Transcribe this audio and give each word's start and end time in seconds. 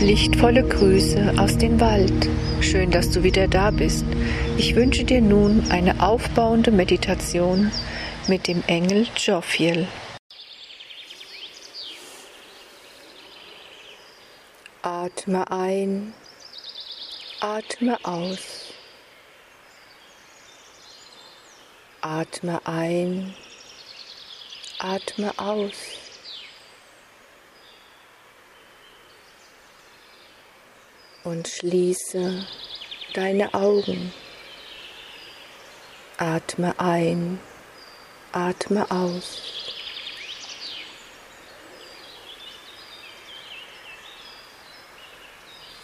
Lichtvolle 0.00 0.62
Grüße 0.62 1.34
aus 1.38 1.58
dem 1.58 1.80
Wald. 1.80 2.28
Schön, 2.60 2.92
dass 2.92 3.10
du 3.10 3.24
wieder 3.24 3.48
da 3.48 3.72
bist. 3.72 4.04
Ich 4.56 4.76
wünsche 4.76 5.02
dir 5.02 5.20
nun 5.20 5.68
eine 5.70 6.00
aufbauende 6.00 6.70
Meditation 6.70 7.72
mit 8.28 8.46
dem 8.46 8.62
Engel 8.68 9.08
Jophiel. 9.16 9.88
Atme 14.82 15.50
ein, 15.50 16.14
atme 17.40 17.98
aus. 18.04 18.72
Atme 22.00 22.60
ein, 22.64 23.34
atme 24.78 25.32
aus. 25.38 26.07
Und 31.24 31.48
schließe 31.48 32.46
deine 33.14 33.52
Augen. 33.54 34.12
Atme 36.16 36.78
ein, 36.78 37.38
atme 38.32 38.90
aus. 38.90 39.42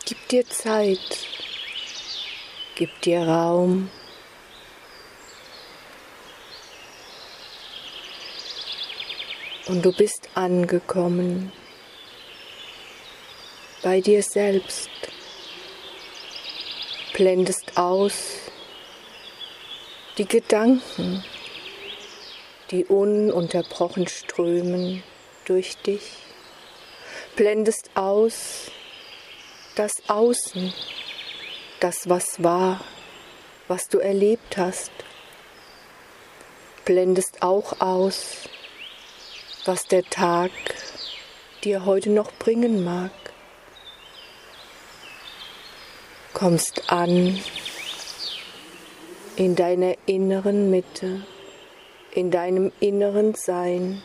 Gib 0.07 0.29
dir 0.29 0.47
Zeit, 0.49 1.27
gib 2.75 3.01
dir 3.03 3.23
Raum. 3.23 3.91
Und 9.67 9.83
du 9.83 9.93
bist 9.93 10.29
angekommen 10.35 11.51
bei 13.83 14.01
dir 14.01 14.23
selbst 14.23 14.91
blendest 17.15 17.79
aus 17.79 18.13
die 20.19 20.27
Gedanken, 20.27 21.25
die 22.73 22.85
ununterbrochen 22.85 24.09
strömen 24.09 25.05
durch 25.45 25.77
dich, 25.79 26.11
blendest 27.37 27.91
aus 27.95 28.73
das 29.77 29.93
Außen, 30.09 30.75
das 31.79 32.09
was 32.09 32.43
war, 32.43 32.85
was 33.69 33.89
du 33.89 33.99
erlebt 33.99 34.57
hast, 34.57 34.91
blendest 36.85 37.43
auch 37.43 37.81
aus, 37.81 38.49
was 39.65 39.85
der 39.85 40.03
Tag 40.03 40.51
dir 41.63 41.85
heute 41.85 42.11
noch 42.11 42.33
bringen 42.33 42.83
mag. 42.83 43.13
Kommst 46.35 46.91
an 46.93 47.41
in 49.37 49.55
deiner 49.55 49.95
inneren 50.07 50.69
Mitte, 50.71 51.25
in 52.13 52.31
deinem 52.31 52.73
inneren 52.81 53.35
Sein. 53.35 54.03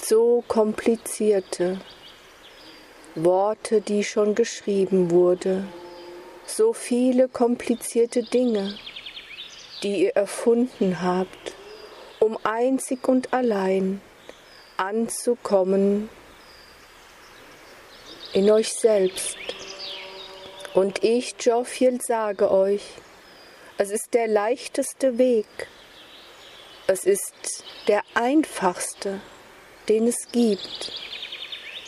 So 0.00 0.44
komplizierte 0.46 1.80
Worte, 3.14 3.80
die 3.80 4.04
schon 4.04 4.34
geschrieben 4.34 5.10
wurde, 5.10 5.64
so 6.46 6.74
viele 6.74 7.28
komplizierte 7.28 8.22
Dinge, 8.22 8.74
die 9.82 10.04
ihr 10.04 10.16
erfunden 10.16 11.02
habt, 11.02 11.54
um 12.20 12.38
einzig 12.42 13.08
und 13.08 13.32
allein 13.32 14.02
anzukommen 14.76 16.10
in 18.34 18.50
euch 18.50 18.72
selbst. 18.72 19.38
Und 20.74 21.04
ich, 21.04 21.34
Jophiel, 21.40 22.00
sage 22.02 22.50
euch, 22.50 22.82
es 23.78 23.90
ist 23.90 24.12
der 24.12 24.26
leichteste 24.26 25.18
Weg. 25.18 25.46
Es 26.86 27.04
ist 27.04 27.64
der 27.88 28.02
einfachste, 28.14 29.20
den 29.88 30.08
es 30.08 30.28
gibt. 30.32 30.92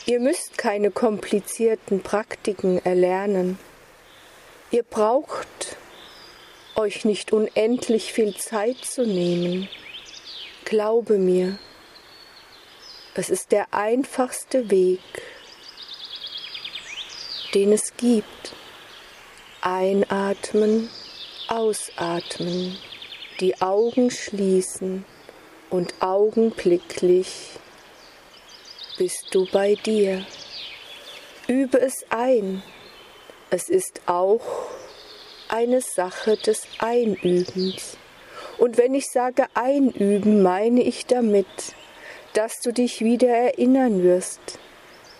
Ihr 0.07 0.21
müsst 0.21 0.57
keine 0.57 0.93
komplizierten 0.93 2.01
Praktiken 2.01 2.85
erlernen. 2.85 3.59
Ihr 4.71 4.85
braucht 4.85 5.77
euch 6.77 7.05
nicht 7.05 7.33
unendlich 7.33 8.13
viel 8.13 8.37
Zeit 8.37 8.79
zu 8.85 9.05
nehmen. 9.05 9.69
Glaube 10.65 11.19
mir, 11.19 11.59
es 13.15 13.31
ist 13.31 13.51
der 13.51 13.73
einfachste 13.73 14.71
Weg 14.71 15.01
den 17.57 17.73
es 17.73 17.97
gibt. 17.97 18.53
Einatmen, 19.63 20.91
ausatmen, 21.49 22.77
die 23.41 23.63
Augen 23.63 24.11
schließen 24.11 25.07
und 25.71 25.95
augenblicklich 26.01 27.53
bist 28.99 29.29
du 29.31 29.47
bei 29.51 29.75
dir. 29.75 30.27
Übe 31.49 31.81
es 31.81 32.05
ein. 32.11 32.63
Es 33.49 33.71
ist 33.71 34.03
auch 34.05 34.43
eine 35.49 35.81
Sache 35.81 36.37
des 36.37 36.69
Einübens. 36.79 37.97
Und 38.59 38.77
wenn 38.77 38.95
ich 38.95 39.07
sage 39.07 39.47
einüben, 39.55 40.43
meine 40.43 40.83
ich 40.83 41.07
damit, 41.07 41.47
dass 42.35 42.61
du 42.61 42.71
dich 42.71 43.01
wieder 43.01 43.29
erinnern 43.29 44.03
wirst 44.03 44.59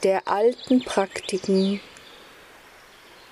der 0.03 0.29
alten 0.29 0.85
Praktiken, 0.85 1.81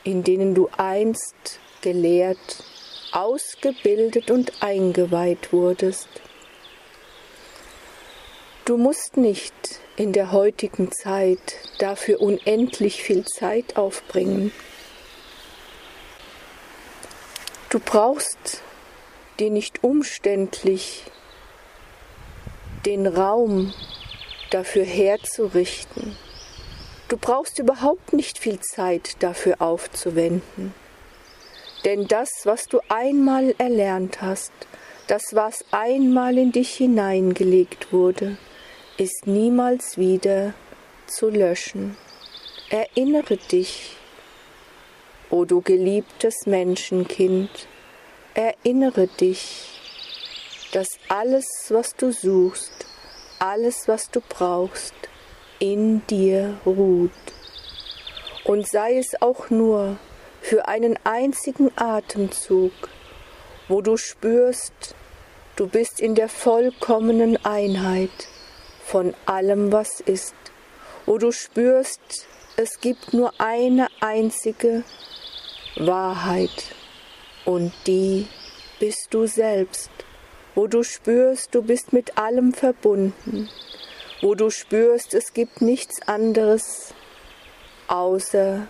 in 0.05 0.23
denen 0.23 0.55
du 0.55 0.69
einst 0.77 1.59
gelehrt, 1.81 2.63
ausgebildet 3.13 4.31
und 4.31 4.63
eingeweiht 4.63 5.53
wurdest. 5.53 6.09
Du 8.65 8.77
musst 8.77 9.17
nicht 9.17 9.55
in 9.97 10.13
der 10.13 10.33
heutigen 10.33 10.91
Zeit 10.91 11.57
dafür 11.79 12.21
unendlich 12.21 13.03
viel 13.03 13.25
Zeit 13.25 13.77
aufbringen. 13.77 14.53
Du 17.69 17.79
brauchst 17.79 18.63
dir 19.39 19.51
nicht 19.51 19.85
umständlich 19.85 21.05
den 22.87 23.07
Raum 23.07 23.75
dafür 24.51 24.85
herzurichten. 24.85 26.17
Du 27.09 27.19
brauchst 27.19 27.59
überhaupt 27.59 28.13
nicht 28.13 28.39
viel 28.39 28.61
Zeit 28.61 29.17
dafür 29.23 29.61
aufzuwenden. 29.61 30.75
Denn 31.85 32.09
das, 32.09 32.31
was 32.45 32.67
du 32.67 32.81
einmal 32.89 33.55
erlernt 33.59 34.23
hast, 34.23 34.53
das, 35.07 35.35
was 35.35 35.65
einmal 35.71 36.39
in 36.39 36.51
dich 36.51 36.75
hineingelegt 36.75 37.93
wurde, 37.93 38.39
ist 38.97 39.27
niemals 39.27 39.99
wieder 39.99 40.55
zu 41.07 41.29
löschen. 41.29 41.97
Erinnere 42.71 43.37
dich, 43.37 43.97
o 45.29 45.45
du 45.45 45.61
geliebtes 45.61 46.47
Menschenkind, 46.47 47.51
erinnere 48.33 49.09
dich, 49.09 49.69
dass 50.73 50.89
alles, 51.09 51.47
was 51.69 51.95
du 51.95 52.13
suchst, 52.13 52.87
alles, 53.39 53.87
was 53.89 54.11
du 54.11 54.23
brauchst, 54.27 54.95
in 55.65 56.07
dir 56.09 56.59
ruht. 56.67 57.11
Und 58.45 58.69
sei 58.69 58.99
es 58.99 59.23
auch 59.23 59.49
nur 59.49 59.97
für 60.43 60.69
einen 60.69 60.99
einzigen 61.05 61.71
Atemzug, 61.75 62.73
wo 63.69 63.81
du 63.81 63.97
spürst, 63.97 64.95
du 65.57 65.67
bist 65.67 66.01
in 66.01 66.15
der 66.15 66.29
vollkommenen 66.29 67.43
Einheit 67.47 68.29
von 68.85 69.15
allem, 69.25 69.73
was 69.73 70.01
ist, 70.01 70.35
wo 71.07 71.17
du 71.17 71.33
spürst, 71.33 72.27
es 72.57 72.79
gibt 72.83 73.15
nur 73.15 73.33
eine 73.39 73.89
einzige 74.01 74.85
Wahrheit. 75.77 76.75
Und 77.47 77.73
die 77.87 78.27
bist 78.81 79.09
du 79.13 79.27
selbst, 79.27 79.91
wo 80.55 80.67
du 80.67 80.83
spürst, 80.83 81.55
du 81.55 81.63
bist 81.63 81.95
mit 81.95 82.19
allem 82.19 82.53
verbunden 82.53 83.49
wo 84.25 84.35
du 84.35 84.49
spürst, 84.49 85.13
es 85.13 85.35
gibt 85.35 85.61
nichts 85.61 86.01
anderes 86.09 86.95
außer 87.89 88.67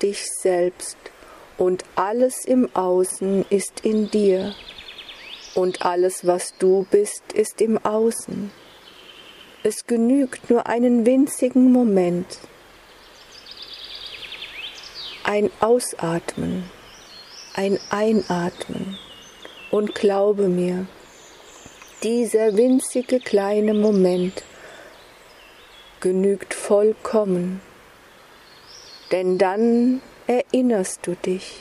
dich 0.00 0.24
selbst. 0.30 0.96
Und 1.58 1.84
alles 1.96 2.44
im 2.44 2.68
Außen 2.76 3.44
ist 3.50 3.80
in 3.80 4.08
dir. 4.08 4.54
Und 5.56 5.84
alles, 5.84 6.28
was 6.28 6.56
du 6.58 6.86
bist, 6.92 7.32
ist 7.32 7.60
im 7.60 7.76
Außen. 7.84 8.52
Es 9.64 9.84
genügt 9.84 10.48
nur 10.48 10.68
einen 10.68 11.04
winzigen 11.04 11.72
Moment, 11.72 12.38
ein 15.24 15.50
Ausatmen, 15.58 16.70
ein 17.54 17.80
Einatmen. 17.90 18.96
Und 19.72 19.96
glaube 19.96 20.46
mir, 20.46 20.86
dieser 22.04 22.56
winzige 22.56 23.18
kleine 23.18 23.74
Moment 23.74 24.44
genügt 26.04 26.52
vollkommen, 26.52 27.62
denn 29.10 29.38
dann 29.38 30.02
erinnerst 30.26 31.06
du 31.06 31.16
dich, 31.16 31.60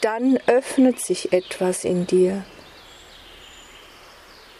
dann 0.00 0.38
öffnet 0.46 1.00
sich 1.00 1.32
etwas 1.32 1.84
in 1.84 2.06
dir, 2.06 2.44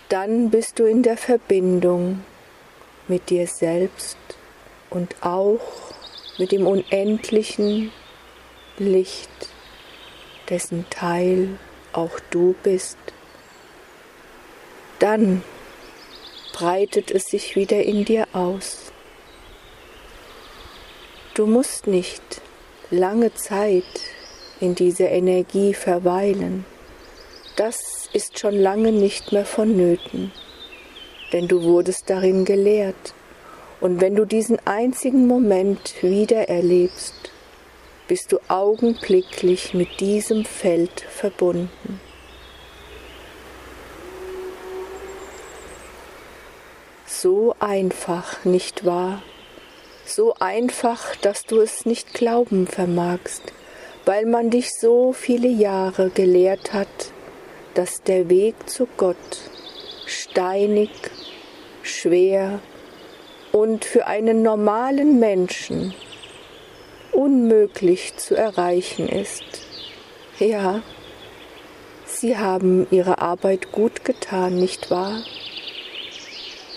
dann 0.08 0.50
bist 0.50 0.80
du 0.80 0.84
in 0.84 1.04
der 1.04 1.16
Verbindung 1.16 2.24
mit 3.06 3.30
dir 3.30 3.46
selbst 3.46 4.18
und 4.90 5.14
auch 5.20 5.60
mit 6.36 6.50
dem 6.50 6.66
unendlichen 6.66 7.92
Licht, 8.78 9.30
dessen 10.48 10.86
Teil 10.90 11.56
auch 11.92 12.18
du 12.30 12.56
bist. 12.64 12.98
Dann 14.98 15.44
breitet 16.52 17.12
es 17.12 17.26
sich 17.26 17.54
wieder 17.54 17.80
in 17.84 18.04
dir 18.04 18.26
aus. 18.32 18.83
Du 21.34 21.46
musst 21.46 21.88
nicht 21.88 22.22
lange 22.92 23.34
Zeit 23.34 23.82
in 24.60 24.76
dieser 24.76 25.10
Energie 25.10 25.74
verweilen. 25.74 26.64
Das 27.56 28.08
ist 28.12 28.38
schon 28.38 28.54
lange 28.54 28.92
nicht 28.92 29.32
mehr 29.32 29.44
vonnöten, 29.44 30.30
denn 31.32 31.48
du 31.48 31.64
wurdest 31.64 32.08
darin 32.08 32.44
gelehrt. 32.44 33.14
Und 33.80 34.00
wenn 34.00 34.14
du 34.14 34.24
diesen 34.24 34.64
einzigen 34.64 35.26
Moment 35.26 36.00
wieder 36.04 36.48
erlebst, 36.48 37.32
bist 38.06 38.30
du 38.30 38.38
augenblicklich 38.46 39.74
mit 39.74 39.98
diesem 39.98 40.44
Feld 40.44 41.00
verbunden. 41.00 42.00
So 47.06 47.56
einfach, 47.58 48.44
nicht 48.44 48.84
wahr? 48.84 49.20
So 50.06 50.34
einfach, 50.38 51.16
dass 51.16 51.44
du 51.44 51.60
es 51.60 51.86
nicht 51.86 52.14
glauben 52.14 52.66
vermagst, 52.66 53.42
weil 54.04 54.26
man 54.26 54.50
dich 54.50 54.74
so 54.78 55.12
viele 55.12 55.48
Jahre 55.48 56.10
gelehrt 56.10 56.72
hat, 56.72 57.12
dass 57.74 58.02
der 58.02 58.28
Weg 58.28 58.68
zu 58.68 58.86
Gott 58.96 59.16
steinig, 60.06 60.90
schwer 61.82 62.60
und 63.52 63.84
für 63.84 64.06
einen 64.06 64.42
normalen 64.42 65.18
Menschen 65.18 65.94
unmöglich 67.12 68.16
zu 68.16 68.34
erreichen 68.34 69.08
ist. 69.08 69.44
Ja, 70.38 70.82
Sie 72.06 72.36
haben 72.36 72.86
Ihre 72.90 73.18
Arbeit 73.18 73.72
gut 73.72 74.04
getan, 74.04 74.56
nicht 74.56 74.90
wahr? 74.90 75.22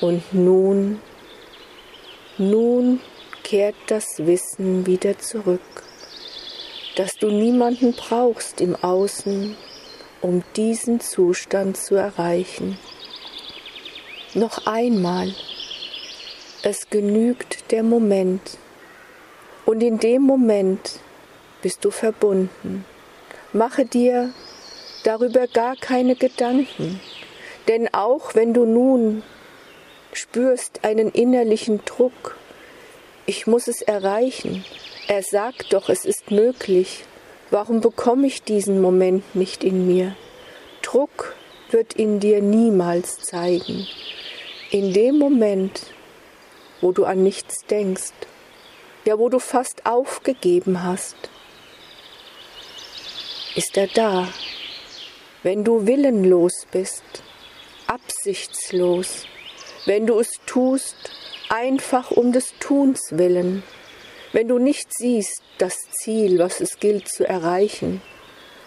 Und 0.01 0.33
nun, 0.33 0.99
nun 2.37 2.99
kehrt 3.47 3.75
das 3.87 4.25
Wissen 4.25 4.85
wieder 4.85 5.19
zurück, 5.19 5.61
dass 6.97 7.15
du 7.15 7.27
niemanden 7.27 7.93
brauchst 7.93 8.59
im 8.59 8.75
Außen, 8.75 9.55
um 10.19 10.43
diesen 10.57 10.99
Zustand 10.99 11.77
zu 11.77 11.95
erreichen. 11.95 12.77
Noch 14.33 14.65
einmal, 14.65 15.33
es 16.61 16.89
genügt 16.89 17.71
der 17.71 17.83
Moment, 17.83 18.57
und 19.65 19.81
in 19.81 19.97
dem 19.97 20.23
Moment 20.23 20.99
bist 21.61 21.85
du 21.85 21.89
verbunden. 21.89 22.83
Mache 23.53 23.85
dir 23.85 24.33
darüber 25.05 25.47
gar 25.47 25.77
keine 25.77 26.17
Gedanken, 26.17 26.99
denn 27.69 27.93
auch 27.93 28.35
wenn 28.35 28.53
du 28.53 28.65
nun 28.65 29.23
spürst 30.11 30.83
einen 30.83 31.11
innerlichen 31.11 31.79
Druck, 31.85 32.35
ich 33.27 33.45
muss 33.45 33.67
es 33.67 33.81
erreichen, 33.81 34.63
er 35.07 35.21
sagt 35.21 35.73
doch, 35.73 35.89
es 35.89 36.05
ist 36.05 36.31
möglich, 36.31 37.03
warum 37.51 37.81
bekomme 37.81 38.25
ich 38.25 38.41
diesen 38.41 38.81
Moment 38.81 39.35
nicht 39.35 39.65
in 39.65 39.85
mir? 39.85 40.15
Druck 40.81 41.35
wird 41.69 41.93
in 41.93 42.21
dir 42.21 42.41
niemals 42.41 43.19
zeigen. 43.19 43.85
In 44.71 44.93
dem 44.93 45.19
Moment, 45.19 45.81
wo 46.79 46.93
du 46.93 47.03
an 47.03 47.21
nichts 47.21 47.65
denkst, 47.69 48.13
ja 49.03 49.19
wo 49.19 49.27
du 49.27 49.39
fast 49.39 49.85
aufgegeben 49.85 50.83
hast, 50.83 51.17
ist 53.55 53.75
er 53.75 53.87
da. 53.87 54.29
Wenn 55.43 55.65
du 55.65 55.85
willenlos 55.85 56.65
bist, 56.71 57.03
absichtslos, 57.87 59.25
wenn 59.85 60.07
du 60.07 60.19
es 60.19 60.31
tust, 60.45 61.11
einfach 61.49 62.11
um 62.11 62.31
des 62.31 62.53
Tuns 62.59 62.99
willen, 63.11 63.63
wenn 64.33 64.47
du 64.47 64.59
nicht 64.59 64.89
siehst 64.93 65.41
das 65.57 65.75
Ziel, 66.01 66.39
was 66.39 66.61
es 66.61 66.79
gilt 66.79 67.07
zu 67.07 67.27
erreichen, 67.27 68.01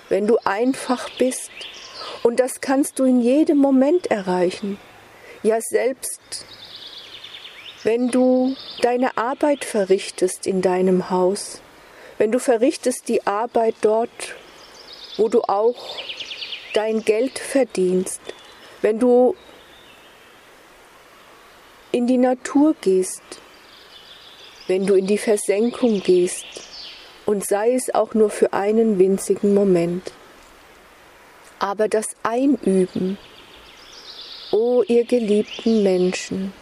wenn 0.09 0.27
du 0.27 0.39
einfach 0.45 1.09
bist, 1.19 1.51
und 2.23 2.41
das 2.41 2.61
kannst 2.61 2.99
du 2.99 3.05
in 3.05 3.21
jedem 3.21 3.59
Moment 3.59 4.11
erreichen, 4.11 4.79
ja 5.43 5.59
selbst 5.61 6.45
wenn 7.83 8.09
du 8.09 8.57
deine 8.83 9.17
Arbeit 9.17 9.65
verrichtest 9.65 10.47
in 10.47 10.61
deinem 10.61 11.11
Haus, 11.11 11.63
wenn 12.19 12.31
du 12.31 12.39
verrichtest 12.39 13.09
die 13.09 13.27
Arbeit 13.27 13.75
dort, 13.81 14.37
wo 15.17 15.29
du 15.29 15.43
auch 15.43 15.97
dein 16.75 17.03
Geld 17.03 17.39
verdienst, 17.39 18.21
wenn 18.83 18.99
du 18.99 19.35
in 21.93 22.07
die 22.07 22.19
Natur 22.19 22.75
gehst, 22.81 23.23
wenn 24.67 24.87
du 24.87 24.95
in 24.95 25.07
die 25.07 25.19
Versenkung 25.19 26.03
gehst, 26.03 26.47
und 27.27 27.47
sei 27.47 27.75
es 27.75 27.95
auch 27.95 28.15
nur 28.15 28.31
für 28.31 28.53
einen 28.53 28.99
winzigen 28.99 29.55
Moment. 29.55 30.13
Aber 31.59 31.87
das 31.89 32.07
Einüben, 32.23 33.19
o 34.51 34.79
oh, 34.79 34.83
ihr 34.83 35.05
geliebten 35.05 35.83
Menschen, 35.83 36.53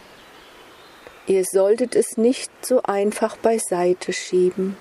Ihr 1.29 1.45
solltet 1.45 1.95
es 1.95 2.17
nicht 2.17 2.51
so 2.65 2.83
einfach 2.85 3.37
beiseite 3.37 4.15
schieben. 4.15 4.79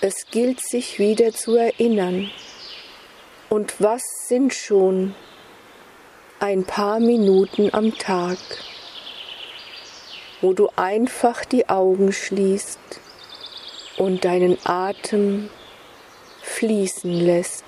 Es 0.00 0.26
gilt 0.30 0.60
sich 0.60 1.00
wieder 1.00 1.32
zu 1.32 1.56
erinnern. 1.56 2.30
Und 3.48 3.80
was 3.80 4.02
sind 4.28 4.54
schon 4.54 5.16
ein 6.38 6.62
paar 6.62 7.00
Minuten 7.00 7.74
am 7.74 7.98
Tag, 7.98 8.38
wo 10.40 10.52
du 10.52 10.68
einfach 10.76 11.44
die 11.44 11.68
Augen 11.68 12.12
schließt 12.12 12.78
und 13.96 14.24
deinen 14.24 14.58
Atem 14.64 15.50
fließen 16.42 17.12
lässt, 17.12 17.64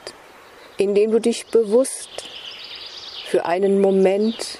indem 0.77 1.11
du 1.11 1.21
dich 1.21 1.47
bewusst 1.47 2.29
für 3.27 3.45
einen 3.45 3.81
Moment 3.81 4.59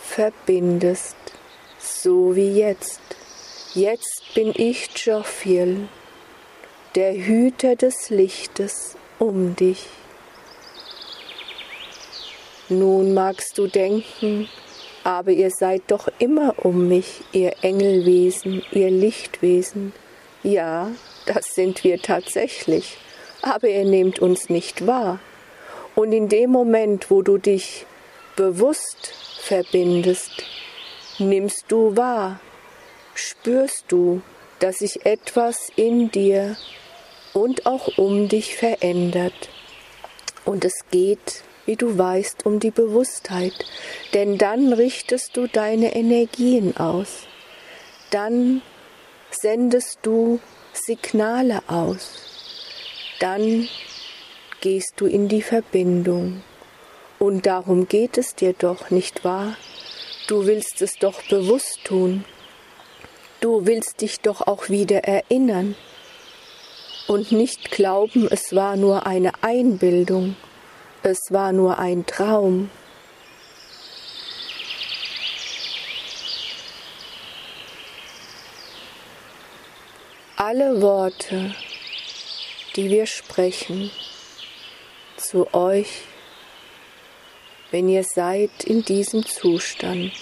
verbindest, 0.00 1.16
so 1.78 2.34
wie 2.34 2.58
jetzt. 2.58 3.00
Jetzt 3.74 4.22
bin 4.34 4.52
ich 4.56 4.88
Jophiel, 4.96 5.88
der 6.94 7.12
Hüter 7.14 7.76
des 7.76 8.08
Lichtes 8.10 8.96
um 9.18 9.54
dich. 9.56 9.86
Nun 12.70 13.14
magst 13.14 13.56
du 13.56 13.66
denken, 13.66 14.48
aber 15.04 15.30
ihr 15.30 15.50
seid 15.50 15.82
doch 15.88 16.08
immer 16.18 16.54
um 16.64 16.88
mich, 16.88 17.22
ihr 17.32 17.54
Engelwesen, 17.62 18.62
ihr 18.72 18.90
Lichtwesen. 18.90 19.92
Ja, 20.42 20.90
das 21.26 21.54
sind 21.54 21.84
wir 21.84 22.00
tatsächlich, 22.00 22.98
aber 23.42 23.68
ihr 23.68 23.84
nehmt 23.84 24.18
uns 24.18 24.48
nicht 24.48 24.86
wahr. 24.86 25.20
Und 25.94 26.12
in 26.12 26.28
dem 26.28 26.50
Moment, 26.50 27.10
wo 27.10 27.22
du 27.22 27.38
dich 27.38 27.86
bewusst 28.36 29.12
verbindest, 29.40 30.44
nimmst 31.18 31.64
du 31.68 31.96
wahr, 31.96 32.40
spürst 33.14 33.86
du, 33.88 34.22
dass 34.60 34.78
sich 34.78 35.04
etwas 35.06 35.70
in 35.76 36.10
dir 36.10 36.56
und 37.32 37.66
auch 37.66 37.98
um 37.98 38.28
dich 38.28 38.56
verändert. 38.56 39.48
Und 40.44 40.64
es 40.64 40.74
geht, 40.90 41.42
wie 41.68 41.76
du 41.76 41.98
weißt, 41.98 42.46
um 42.46 42.60
die 42.60 42.70
Bewusstheit, 42.70 43.52
denn 44.14 44.38
dann 44.38 44.72
richtest 44.72 45.36
du 45.36 45.46
deine 45.46 45.94
Energien 45.94 46.74
aus, 46.78 47.26
dann 48.10 48.62
sendest 49.30 49.98
du 50.00 50.40
Signale 50.72 51.60
aus, 51.66 52.22
dann 53.20 53.68
gehst 54.62 54.94
du 54.96 55.04
in 55.04 55.28
die 55.28 55.42
Verbindung. 55.42 56.42
Und 57.18 57.44
darum 57.44 57.86
geht 57.86 58.16
es 58.16 58.34
dir 58.34 58.54
doch, 58.54 58.88
nicht 58.88 59.22
wahr? 59.22 59.54
Du 60.26 60.46
willst 60.46 60.80
es 60.80 60.94
doch 60.94 61.20
bewusst 61.24 61.80
tun. 61.84 62.24
Du 63.40 63.66
willst 63.66 64.00
dich 64.00 64.20
doch 64.20 64.40
auch 64.46 64.70
wieder 64.70 65.04
erinnern 65.04 65.76
und 67.08 67.30
nicht 67.30 67.70
glauben, 67.70 68.26
es 68.30 68.54
war 68.54 68.76
nur 68.76 69.04
eine 69.04 69.32
Einbildung, 69.42 70.34
es 71.02 71.30
war 71.30 71.52
nur 71.52 71.78
ein 71.78 72.04
Traum. 72.06 72.70
Alle 80.36 80.82
Worte, 80.82 81.54
die 82.74 82.90
wir 82.90 83.06
sprechen, 83.06 83.90
zu 85.16 85.52
euch, 85.54 86.02
wenn 87.70 87.88
ihr 87.88 88.04
seid 88.04 88.64
in 88.64 88.84
diesem 88.84 89.24
Zustand, 89.24 90.12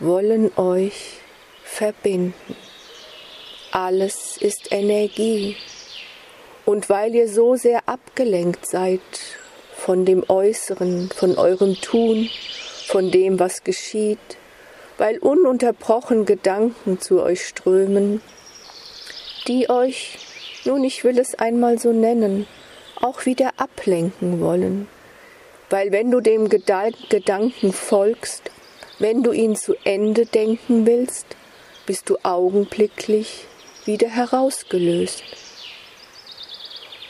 wollen 0.00 0.56
euch 0.56 1.18
verbinden. 1.62 2.56
Alles 3.70 4.36
ist 4.38 4.72
Energie. 4.72 5.56
Und 6.64 6.88
weil 6.88 7.14
ihr 7.14 7.28
so 7.28 7.56
sehr 7.56 7.88
abgelenkt 7.88 8.66
seid 8.66 9.00
von 9.76 10.04
dem 10.04 10.24
Äußeren, 10.28 11.10
von 11.14 11.36
eurem 11.36 11.78
Tun, 11.80 12.30
von 12.86 13.10
dem, 13.10 13.38
was 13.38 13.64
geschieht, 13.64 14.18
weil 14.96 15.18
ununterbrochen 15.18 16.24
Gedanken 16.24 17.00
zu 17.00 17.22
euch 17.22 17.46
strömen, 17.46 18.22
die 19.46 19.68
euch, 19.68 20.18
nun 20.64 20.84
ich 20.84 21.04
will 21.04 21.18
es 21.18 21.34
einmal 21.34 21.78
so 21.78 21.92
nennen, 21.92 22.46
auch 23.00 23.26
wieder 23.26 23.52
ablenken 23.58 24.40
wollen. 24.40 24.88
Weil 25.68 25.92
wenn 25.92 26.10
du 26.10 26.20
dem 26.20 26.48
Gedanken 26.48 27.72
folgst, 27.72 28.50
wenn 28.98 29.22
du 29.22 29.32
ihn 29.32 29.56
zu 29.56 29.74
Ende 29.84 30.24
denken 30.24 30.86
willst, 30.86 31.26
bist 31.84 32.08
du 32.08 32.16
augenblicklich 32.22 33.46
wieder 33.84 34.08
herausgelöst. 34.08 35.22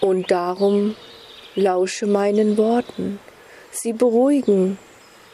Und 0.05 0.31
darum 0.31 0.97
lausche 1.55 2.07
meinen 2.07 2.59
Worten. 2.59 3.19
Sie 3.71 3.95
beruhigen 3.95 4.77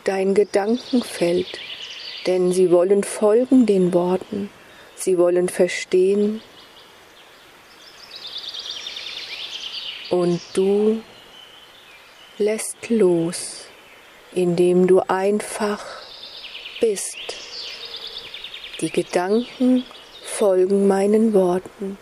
dein 0.05 0.33
Gedankenfeld, 0.33 1.59
denn 2.29 2.53
sie 2.53 2.71
wollen 2.71 3.03
folgen 3.03 3.67
den 3.67 3.93
Worten, 3.93 4.49
sie 4.95 5.19
wollen 5.19 5.49
verstehen. 5.49 6.41
Und 10.09 10.41
du 10.53 11.03
lässt 12.39 12.91
los, 12.91 13.65
indem 14.37 14.87
du 14.87 15.01
einfach 15.01 15.85
bist. 16.81 17.17
Die 18.81 18.91
Gedanken 18.91 19.83
folgen 20.23 20.87
meinen 20.87 21.35
Worten. 21.35 21.99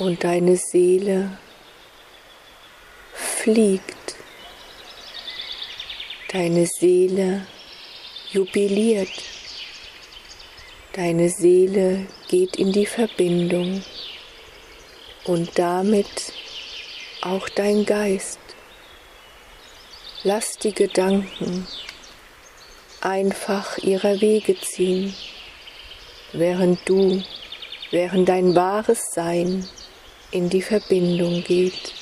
Und 0.00 0.24
deine 0.24 0.56
Seele 0.56 1.36
fliegt. 3.12 4.14
Deine 6.32 6.64
Seele 6.64 7.46
jubiliert. 8.30 9.12
Deine 10.94 11.28
Seele 11.28 12.06
geht 12.28 12.56
in 12.56 12.72
die 12.72 12.86
Verbindung 12.86 13.84
und 15.24 15.58
damit 15.58 16.32
auch 17.20 17.50
dein 17.50 17.84
Geist. 17.84 18.40
Lass 20.22 20.56
die 20.56 20.72
Gedanken 20.72 21.66
einfach 23.02 23.76
ihrer 23.76 24.18
Wege 24.22 24.58
ziehen, 24.58 25.14
während 26.32 26.88
du, 26.88 27.22
während 27.90 28.30
dein 28.30 28.56
wahres 28.56 29.02
Sein 29.12 29.68
in 30.30 30.48
die 30.48 30.62
Verbindung 30.62 31.42
geht. 31.42 31.92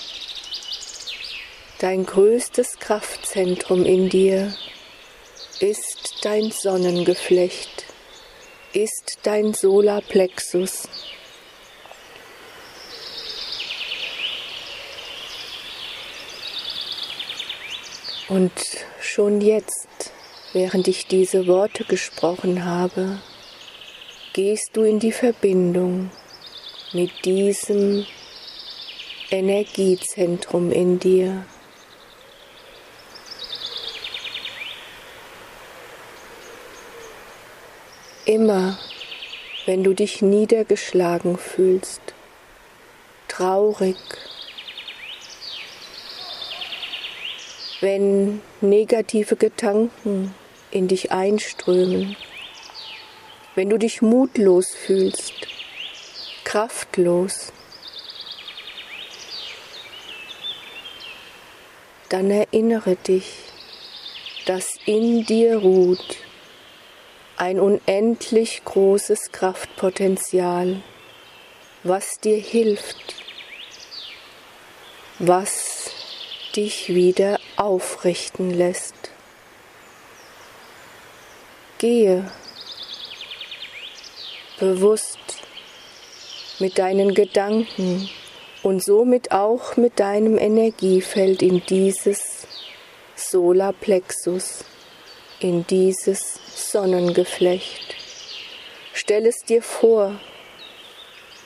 Dein 1.78 2.04
größtes 2.04 2.78
Kraftzentrum 2.78 3.84
in 3.84 4.08
dir 4.08 4.52
ist 5.60 6.16
dein 6.22 6.50
Sonnengeflecht, 6.50 7.86
ist 8.72 9.20
dein 9.22 9.54
Solarplexus. 9.54 10.88
Und 18.28 18.52
schon 19.00 19.40
jetzt, 19.40 20.12
während 20.52 20.86
ich 20.86 21.06
diese 21.06 21.46
Worte 21.46 21.84
gesprochen 21.84 22.64
habe, 22.64 23.20
gehst 24.34 24.70
du 24.74 24.82
in 24.82 24.98
die 24.98 25.12
Verbindung 25.12 26.10
mit 26.92 27.24
diesem 27.24 28.06
Energiezentrum 29.30 30.72
in 30.72 30.98
dir. 30.98 31.44
Immer, 38.24 38.78
wenn 39.66 39.84
du 39.84 39.92
dich 39.92 40.22
niedergeschlagen 40.22 41.36
fühlst, 41.36 42.00
traurig, 43.28 43.96
wenn 47.82 48.40
negative 48.62 49.36
Gedanken 49.36 50.34
in 50.70 50.88
dich 50.88 51.12
einströmen, 51.12 52.16
wenn 53.54 53.68
du 53.68 53.76
dich 53.76 54.00
mutlos 54.00 54.74
fühlst, 54.74 55.34
kraftlos, 56.44 57.52
dann 62.08 62.30
erinnere 62.30 62.96
dich, 62.96 63.26
dass 64.46 64.78
in 64.86 65.24
dir 65.26 65.58
ruht 65.58 66.16
ein 67.36 67.60
unendlich 67.60 68.62
großes 68.64 69.30
Kraftpotenzial, 69.30 70.82
was 71.84 72.18
dir 72.18 72.38
hilft, 72.38 73.14
was 75.18 75.90
dich 76.56 76.88
wieder 76.94 77.38
aufrichten 77.56 78.50
lässt. 78.50 78.94
Gehe 81.78 82.28
bewusst 84.58 85.18
mit 86.58 86.78
deinen 86.78 87.14
Gedanken 87.14 88.10
und 88.62 88.82
somit 88.82 89.32
auch 89.32 89.76
mit 89.76 90.00
deinem 90.00 90.38
Energiefeld 90.38 91.42
in 91.42 91.62
dieses 91.68 92.46
Solarplexus, 93.14 94.64
in 95.40 95.66
dieses 95.66 96.40
Sonnengeflecht. 96.54 97.94
Stell 98.92 99.26
es 99.26 99.38
dir 99.38 99.62
vor, 99.62 100.18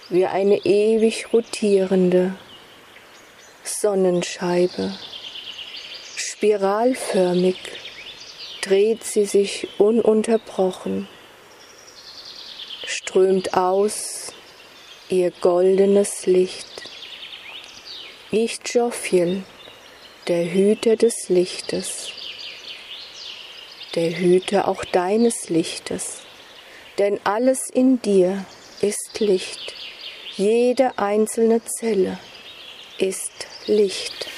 wie 0.08 0.26
eine 0.26 0.56
ewig 0.64 1.32
rotierende 1.32 2.34
Sonnenscheibe. 3.64 4.92
Spiralförmig 6.16 7.56
dreht 8.62 9.04
sie 9.04 9.24
sich 9.24 9.68
ununterbrochen, 9.78 11.08
strömt 12.86 13.54
aus 13.54 14.32
ihr 15.08 15.30
goldenes 15.30 16.26
Licht. 16.26 16.71
Ich 18.34 18.60
Jophiel, 18.64 19.42
der 20.26 20.50
Hüter 20.54 20.96
des 20.96 21.28
Lichtes, 21.28 22.10
der 23.94 24.16
Hüter 24.16 24.68
auch 24.68 24.86
deines 24.86 25.50
Lichtes, 25.50 26.22
denn 26.96 27.20
alles 27.24 27.68
in 27.68 28.00
dir 28.00 28.46
ist 28.80 29.20
Licht, 29.20 29.74
jede 30.36 30.96
einzelne 30.96 31.62
Zelle 31.62 32.18
ist 32.96 33.48
Licht. 33.66 34.30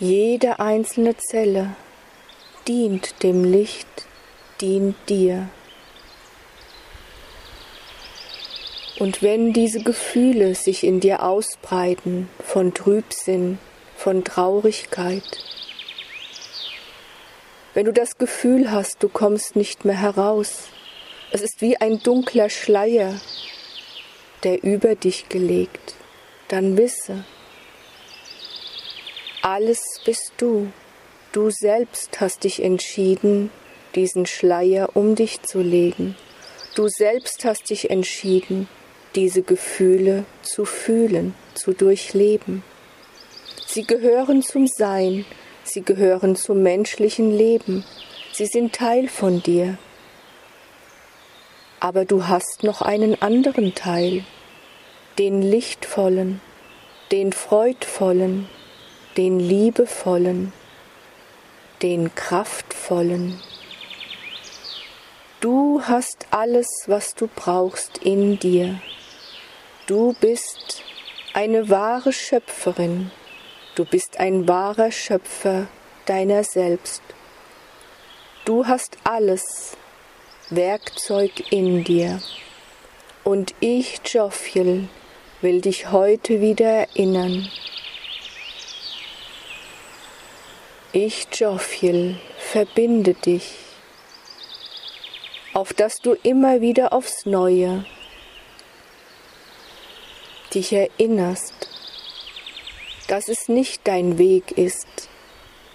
Jede 0.00 0.58
einzelne 0.58 1.16
Zelle 1.18 1.76
dient 2.66 3.22
dem 3.22 3.44
Licht, 3.44 3.86
dient 4.60 4.96
dir. 5.08 5.48
Und 8.98 9.22
wenn 9.22 9.52
diese 9.52 9.80
Gefühle 9.80 10.54
sich 10.54 10.82
in 10.82 11.00
dir 11.00 11.22
ausbreiten 11.22 12.30
von 12.42 12.72
Trübsinn, 12.72 13.58
von 13.94 14.24
Traurigkeit, 14.24 15.22
wenn 17.74 17.84
du 17.84 17.92
das 17.92 18.16
Gefühl 18.16 18.70
hast, 18.70 19.02
du 19.02 19.10
kommst 19.10 19.54
nicht 19.54 19.84
mehr 19.84 20.00
heraus. 20.00 20.68
Es 21.30 21.42
ist 21.42 21.60
wie 21.60 21.76
ein 21.76 21.98
dunkler 21.98 22.48
Schleier, 22.48 23.20
der 24.44 24.64
über 24.64 24.94
dich 24.94 25.28
gelegt. 25.28 25.94
Dann 26.48 26.78
wisse, 26.78 27.24
alles 29.42 29.82
bist 30.06 30.32
du. 30.38 30.72
Du 31.32 31.50
selbst 31.50 32.18
hast 32.18 32.44
dich 32.44 32.62
entschieden, 32.62 33.50
diesen 33.94 34.24
Schleier 34.24 34.88
um 34.94 35.14
dich 35.14 35.42
zu 35.42 35.60
legen. 35.60 36.16
Du 36.74 36.88
selbst 36.88 37.44
hast 37.44 37.68
dich 37.68 37.90
entschieden, 37.90 38.68
diese 39.16 39.42
Gefühle 39.42 40.24
zu 40.42 40.64
fühlen, 40.64 41.34
zu 41.54 41.72
durchleben. 41.72 42.62
Sie 43.66 43.82
gehören 43.82 44.42
zum 44.42 44.66
Sein, 44.68 45.24
Sie 45.64 45.82
gehören 45.82 46.36
zum 46.36 46.62
menschlichen 46.62 47.36
Leben. 47.36 47.84
Sie 48.32 48.46
sind 48.46 48.72
Teil 48.72 49.08
von 49.08 49.42
dir. 49.42 49.78
Aber 51.80 52.04
du 52.04 52.28
hast 52.28 52.62
noch 52.62 52.82
einen 52.82 53.20
anderen 53.20 53.74
Teil, 53.74 54.24
den 55.18 55.42
lichtvollen, 55.42 56.40
den 57.10 57.32
freudvollen, 57.32 58.48
den 59.16 59.40
liebevollen, 59.40 60.52
den 61.82 62.14
kraftvollen. 62.14 63.40
Du 65.40 65.82
hast 65.82 66.28
alles, 66.30 66.68
was 66.86 67.14
du 67.14 67.28
brauchst 67.34 67.98
in 67.98 68.38
dir. 68.38 68.80
Du 69.86 70.14
bist 70.20 70.82
eine 71.32 71.70
wahre 71.70 72.12
Schöpferin. 72.12 73.12
Du 73.76 73.84
bist 73.84 74.18
ein 74.18 74.48
wahrer 74.48 74.90
Schöpfer 74.90 75.68
deiner 76.06 76.42
selbst. 76.42 77.02
Du 78.44 78.66
hast 78.66 78.96
alles 79.04 79.76
Werkzeug 80.50 81.52
in 81.52 81.84
dir. 81.84 82.20
Und 83.22 83.54
ich, 83.60 84.00
Jophiel, 84.04 84.88
will 85.40 85.60
dich 85.60 85.92
heute 85.92 86.40
wieder 86.40 86.66
erinnern. 86.66 87.48
Ich, 90.92 91.28
Jophiel, 91.32 92.18
verbinde 92.38 93.14
dich, 93.14 93.54
auf 95.52 95.72
dass 95.72 95.98
du 96.00 96.14
immer 96.24 96.60
wieder 96.60 96.92
aufs 96.92 97.24
Neue 97.24 97.84
dich 100.54 100.72
erinnerst, 100.72 101.68
dass 103.08 103.28
es 103.28 103.48
nicht 103.48 103.82
dein 103.84 104.18
Weg 104.18 104.52
ist, 104.52 105.08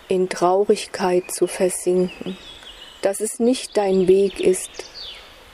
in 0.08 0.28
Traurigkeit 0.28 1.32
zu 1.32 1.48
versinken, 1.48 2.38
dass 3.02 3.22
es 3.22 3.40
nicht 3.40 3.78
dein 3.78 4.08
Weg 4.08 4.40
ist, 4.40 4.70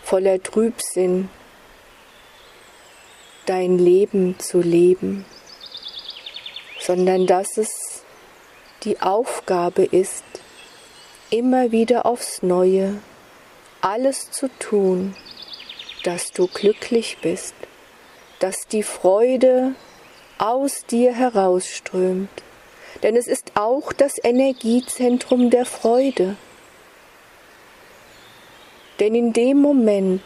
voller 0.04 0.42
Trübsinn 0.42 1.30
dein 3.46 3.78
Leben 3.78 4.40
zu 4.40 4.60
leben, 4.62 5.26
sondern 6.80 7.28
dass 7.28 7.58
es 7.58 8.04
die 8.84 9.00
Aufgabe 9.02 9.84
ist, 9.84 10.24
immer 11.30 11.72
wieder 11.72 12.06
aufs 12.06 12.42
Neue 12.42 13.00
alles 13.82 14.32
zu 14.32 14.50
tun, 14.60 15.16
dass 16.04 16.32
du 16.32 16.48
glücklich 16.48 17.18
bist, 17.22 17.54
dass 18.40 18.68
die 18.68 18.84
Freude 18.84 19.74
aus 20.38 20.86
dir 20.86 21.14
herausströmt. 21.14 22.30
Denn 23.04 23.16
es 23.16 23.28
ist 23.28 23.52
auch 23.56 23.94
das 23.94 24.14
Energiezentrum 24.24 25.50
der 25.50 25.66
Freude. 25.66 26.36
Denn 29.00 29.14
in 29.14 29.34
dem 29.34 29.58
Moment, 29.58 30.22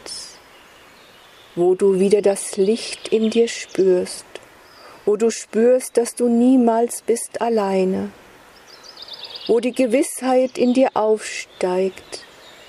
wo 1.54 1.74
du 1.74 1.98
wieder 1.98 2.22
das 2.22 2.56
Licht 2.56 3.08
in 3.08 3.30
dir 3.30 3.48
spürst, 3.48 4.24
wo 5.04 5.16
du 5.16 5.30
spürst, 5.30 5.96
dass 5.96 6.14
du 6.14 6.28
niemals 6.28 7.02
bist 7.02 7.42
alleine, 7.42 8.10
wo 9.46 9.60
die 9.60 9.72
Gewissheit 9.72 10.56
in 10.56 10.72
dir 10.72 10.90
aufsteigt, 10.94 12.24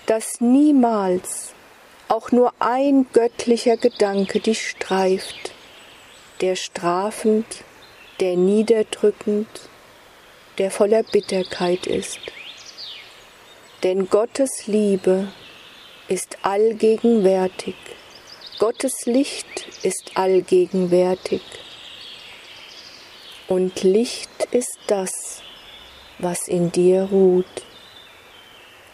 dass 0.05 0.41
niemals 0.41 1.52
auch 2.13 2.31
nur 2.31 2.53
ein 2.59 3.07
göttlicher 3.11 3.75
Gedanke 3.75 4.39
dich 4.39 4.69
streift, 4.69 5.51
der 6.41 6.55
strafend, 6.55 7.63
der 8.19 8.37
niederdrückend, 8.37 9.47
der 10.59 10.69
voller 10.69 11.01
Bitterkeit 11.01 11.87
ist. 11.87 12.19
Denn 13.81 14.09
Gottes 14.11 14.67
Liebe 14.67 15.27
ist 16.07 16.37
allgegenwärtig, 16.43 17.75
Gottes 18.59 19.07
Licht 19.07 19.65
ist 19.81 20.11
allgegenwärtig 20.13 21.41
und 23.47 23.81
Licht 23.81 24.49
ist 24.51 24.77
das, 24.85 25.41
was 26.19 26.47
in 26.47 26.71
dir 26.71 27.09
ruht. 27.11 27.63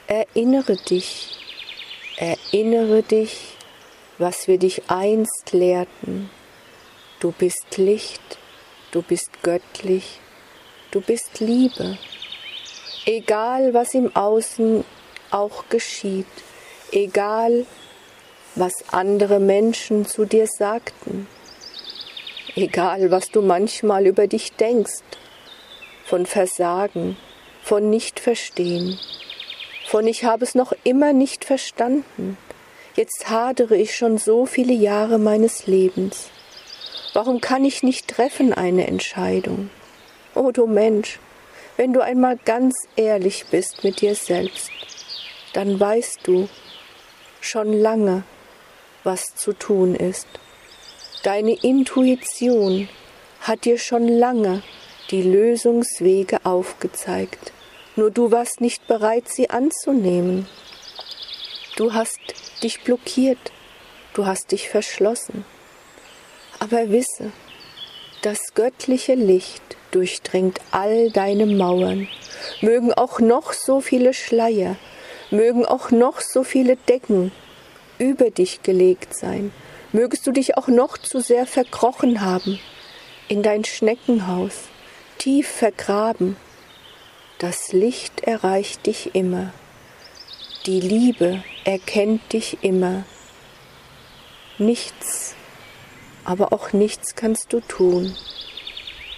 Erinnere 0.07 0.77
dich, 0.77 1.48
erinnere 2.19 3.01
dich, 3.01 3.55
was 4.17 4.49
wir 4.49 4.57
dich 4.57 4.83
einst 4.89 5.53
lehrten. 5.53 6.29
Du 7.21 7.31
bist 7.31 7.77
Licht, 7.77 8.37
du 8.91 9.01
bist 9.01 9.41
göttlich, 9.41 10.19
du 10.91 10.99
bist 10.99 11.39
Liebe. 11.39 11.97
Egal, 13.05 13.73
was 13.73 13.93
im 13.93 14.13
Außen 14.13 14.83
auch 15.31 15.69
geschieht, 15.69 16.27
egal, 16.91 17.65
was 18.55 18.73
andere 18.91 19.39
Menschen 19.39 20.05
zu 20.05 20.25
dir 20.25 20.47
sagten, 20.47 21.25
egal, 22.55 23.11
was 23.11 23.29
du 23.29 23.41
manchmal 23.41 24.05
über 24.05 24.27
dich 24.27 24.51
denkst, 24.53 25.03
von 26.03 26.25
Versagen, 26.25 27.15
von 27.63 27.89
Nichtverstehen, 27.89 28.99
von 29.89 30.05
ich 30.05 30.23
habe 30.23 30.43
es 30.43 30.53
noch 30.53 30.71
immer 30.83 31.13
nicht 31.13 31.45
verstanden. 31.45 32.37
Jetzt 32.95 33.27
hadere 33.27 33.75
ich 33.75 33.95
schon 33.95 34.19
so 34.19 34.45
viele 34.45 34.73
Jahre 34.73 35.17
meines 35.17 35.65
Lebens. 35.65 36.29
Warum 37.15 37.41
kann 37.41 37.65
ich 37.65 37.81
nicht 37.81 38.07
treffen 38.07 38.53
eine 38.53 38.85
Entscheidung? 38.85 39.71
Oh 40.35 40.51
du 40.51 40.67
Mensch, 40.67 41.17
wenn 41.75 41.91
du 41.91 42.01
einmal 42.01 42.37
ganz 42.45 42.75
ehrlich 42.97 43.45
bist 43.49 43.83
mit 43.83 44.01
dir 44.01 44.13
selbst, 44.13 44.69
dann 45.53 45.79
weißt 45.79 46.19
du 46.21 46.47
schon 47.41 47.73
lange, 47.73 48.21
was 49.03 49.33
zu 49.33 49.53
tun 49.53 49.95
ist. 49.95 50.27
Deine 51.23 51.53
Intuition 51.63 52.87
hat 53.41 53.65
dir 53.65 53.79
schon 53.79 54.07
lange 54.07 54.61
die 55.09 55.23
Lösungswege 55.23 56.45
aufgezeigt, 56.45 57.53
nur 57.95 58.11
du 58.11 58.31
warst 58.31 58.61
nicht 58.61 58.87
bereit, 58.87 59.27
sie 59.27 59.49
anzunehmen. 59.49 60.47
Du 61.75 61.93
hast 61.93 62.19
dich 62.63 62.83
blockiert, 62.83 63.51
du 64.13 64.25
hast 64.25 64.51
dich 64.51 64.69
verschlossen. 64.69 65.45
Aber 66.59 66.89
wisse, 66.89 67.31
das 68.21 68.53
göttliche 68.53 69.15
Licht 69.15 69.63
durchdringt 69.91 70.59
all 70.71 71.09
deine 71.11 71.45
Mauern, 71.45 72.07
mögen 72.61 72.93
auch 72.93 73.19
noch 73.19 73.53
so 73.53 73.81
viele 73.81 74.13
Schleier, 74.13 74.75
mögen 75.31 75.65
auch 75.65 75.91
noch 75.91 76.19
so 76.19 76.43
viele 76.43 76.75
Decken 76.75 77.31
über 77.97 78.29
dich 78.29 78.61
gelegt 78.61 79.15
sein, 79.15 79.51
mögest 79.91 80.27
du 80.27 80.31
dich 80.31 80.57
auch 80.57 80.67
noch 80.67 80.97
zu 80.97 81.19
sehr 81.21 81.45
verkrochen 81.45 82.21
haben 82.21 82.59
in 83.27 83.43
dein 83.43 83.63
Schneckenhaus, 83.63 84.63
tief 85.17 85.47
vergraben, 85.47 86.35
das 87.39 87.71
Licht 87.71 88.21
erreicht 88.21 88.85
dich 88.85 89.15
immer, 89.15 89.53
die 90.65 90.81
Liebe 90.81 91.41
erkennt 91.63 92.33
dich 92.33 92.57
immer. 92.61 93.05
Nichts, 94.57 95.35
aber 96.25 96.51
auch 96.51 96.73
nichts 96.73 97.15
kannst 97.15 97.53
du 97.53 97.61
tun. 97.61 98.13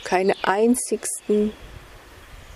Keine 0.04 0.36
einzigsten 0.44 1.52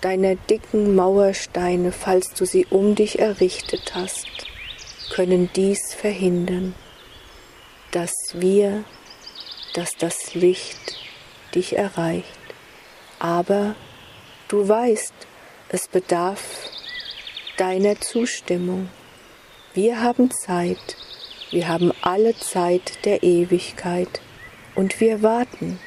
deiner 0.02 0.36
dicken 0.36 0.94
Mauersteine, 0.94 1.90
falls 1.90 2.32
du 2.32 2.44
sie 2.44 2.66
um 2.66 2.94
dich 2.94 3.18
errichtet 3.18 3.92
hast, 3.94 4.28
können 5.10 5.50
dies 5.56 5.94
verhindern, 5.94 6.76
dass 7.90 8.12
wir, 8.34 8.84
dass 9.74 9.96
das 9.98 10.34
Licht 10.34 10.96
dich 11.56 11.76
erreicht. 11.76 12.38
Aber 13.18 13.74
du 14.46 14.68
weißt, 14.68 15.25
es 15.68 15.88
bedarf 15.88 16.70
deiner 17.56 18.00
Zustimmung. 18.00 18.88
Wir 19.74 20.00
haben 20.02 20.30
Zeit, 20.30 20.96
wir 21.50 21.68
haben 21.68 21.92
alle 22.02 22.36
Zeit 22.36 23.04
der 23.04 23.22
Ewigkeit 23.22 24.20
und 24.74 25.00
wir 25.00 25.22
warten, 25.22 25.78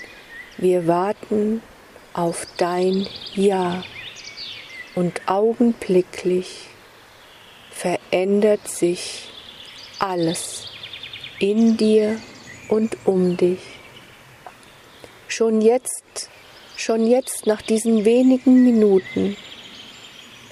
wir 0.57 0.87
warten 0.87 1.61
auf 2.13 2.47
dein 2.57 3.07
Ja 3.33 3.83
und 4.95 5.21
augenblicklich 5.27 6.67
verändert 7.71 8.67
sich 8.67 9.29
alles 9.99 10.69
in 11.39 11.77
dir 11.77 12.19
und 12.67 12.97
um 13.05 13.37
dich. 13.37 13.59
Schon 15.27 15.61
jetzt 15.61 16.29
Schon 16.79 17.05
jetzt 17.05 17.45
nach 17.45 17.61
diesen 17.61 18.05
wenigen 18.05 18.63
Minuten 18.63 19.35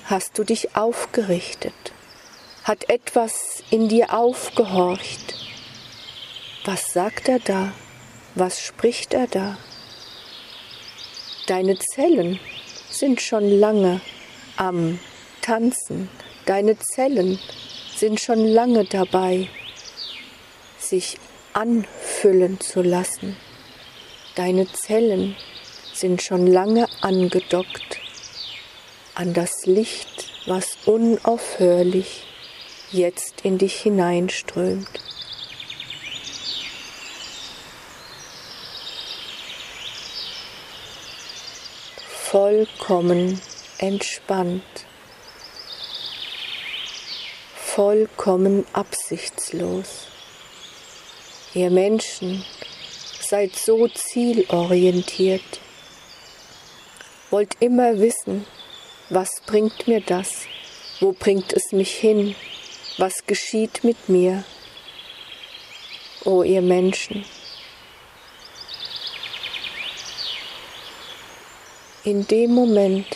hast 0.10 0.38
du 0.38 0.46
dich 0.46 0.76
aufgerichtet, 0.76 1.74
hat 2.64 2.90
etwas 2.90 3.62
in 3.72 3.90
dir 3.90 4.14
aufgehorcht. 4.14 5.36
Was 6.64 6.94
sagt 6.94 7.28
er 7.28 7.40
da? 7.40 7.74
Was 8.36 8.62
spricht 8.62 9.14
er 9.14 9.28
da? 9.28 9.58
Deine 11.48 11.78
Zellen 11.78 12.40
sind 12.90 13.22
schon 13.22 13.50
lange 13.50 14.00
am 14.56 14.98
Tanzen, 15.42 16.10
deine 16.46 16.78
Zellen 16.80 17.38
sind 17.94 18.22
schon 18.22 18.46
lange 18.46 18.86
dabei, 18.86 19.50
sich 20.78 21.18
anfüllen 21.52 22.62
zu 22.62 22.82
lassen. 22.82 23.36
Deine 24.36 24.72
Zellen 24.72 25.36
sind 25.94 26.22
schon 26.22 26.48
lange 26.48 26.88
angedockt 27.02 27.97
an 29.18 29.34
das 29.34 29.66
Licht, 29.66 30.32
was 30.46 30.78
unaufhörlich 30.86 32.28
jetzt 32.92 33.42
in 33.42 33.58
dich 33.58 33.82
hineinströmt. 33.82 34.88
Vollkommen 42.08 43.42
entspannt, 43.80 44.62
vollkommen 47.56 48.68
absichtslos. 48.74 50.10
Ihr 51.56 51.72
Menschen 51.72 52.46
seid 53.20 53.56
so 53.56 53.88
zielorientiert, 53.88 55.60
wollt 57.32 57.56
immer 57.62 57.98
wissen, 57.98 58.46
was 59.10 59.30
bringt 59.46 59.88
mir 59.88 60.02
das, 60.02 60.46
wo 61.00 61.14
bringt 61.14 61.54
es 61.54 61.72
mich 61.72 61.92
hin, 61.92 62.36
was 62.98 63.26
geschieht 63.26 63.84
mit 63.84 64.10
mir, 64.10 64.44
o 66.26 66.44
ihr 66.44 66.62
Menschen. 66.62 67.24
In 72.04 72.28
dem 72.28 72.54
Moment, 72.54 73.08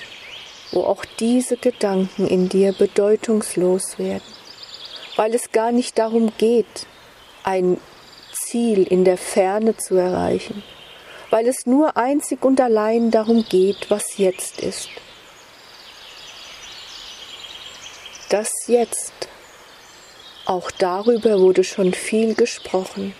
wo 0.71 0.83
auch 0.83 1.03
diese 1.19 1.57
Gedanken 1.57 2.27
in 2.27 2.47
dir 2.47 2.73
bedeutungslos 2.73 3.99
werden, 3.99 4.23
weil 5.17 5.35
es 5.35 5.51
gar 5.51 5.71
nicht 5.71 5.97
darum 5.97 6.31
geht, 6.37 6.87
ein 7.43 7.79
Ziel 8.31 8.83
in 8.83 9.03
der 9.03 9.17
Ferne 9.17 9.75
zu 9.75 9.95
erreichen, 9.95 10.63
weil 11.29 11.47
es 11.47 11.65
nur 11.65 11.97
einzig 11.97 12.43
und 12.43 12.61
allein 12.61 13.11
darum 13.11 13.45
geht, 13.47 13.89
was 13.89 14.17
jetzt 14.17 14.61
ist. 14.61 14.89
Das 18.31 18.49
jetzt, 18.67 19.27
auch 20.45 20.71
darüber 20.71 21.37
wurde 21.41 21.65
schon 21.65 21.93
viel 21.93 22.33
gesprochen, 22.33 23.13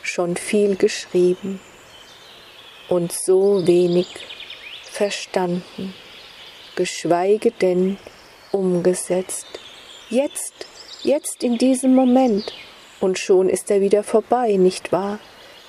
schon 0.00 0.34
viel 0.38 0.76
geschrieben 0.76 1.60
und 2.88 3.12
so 3.12 3.66
wenig 3.66 4.06
verstanden, 4.90 5.92
geschweige 6.74 7.50
denn 7.50 7.98
umgesetzt. 8.50 9.46
Jetzt, 10.08 10.54
jetzt 11.02 11.42
in 11.42 11.58
diesem 11.58 11.94
Moment, 11.94 12.54
und 13.00 13.18
schon 13.18 13.50
ist 13.50 13.70
er 13.70 13.82
wieder 13.82 14.02
vorbei, 14.04 14.56
nicht 14.56 14.90
wahr? 14.90 15.18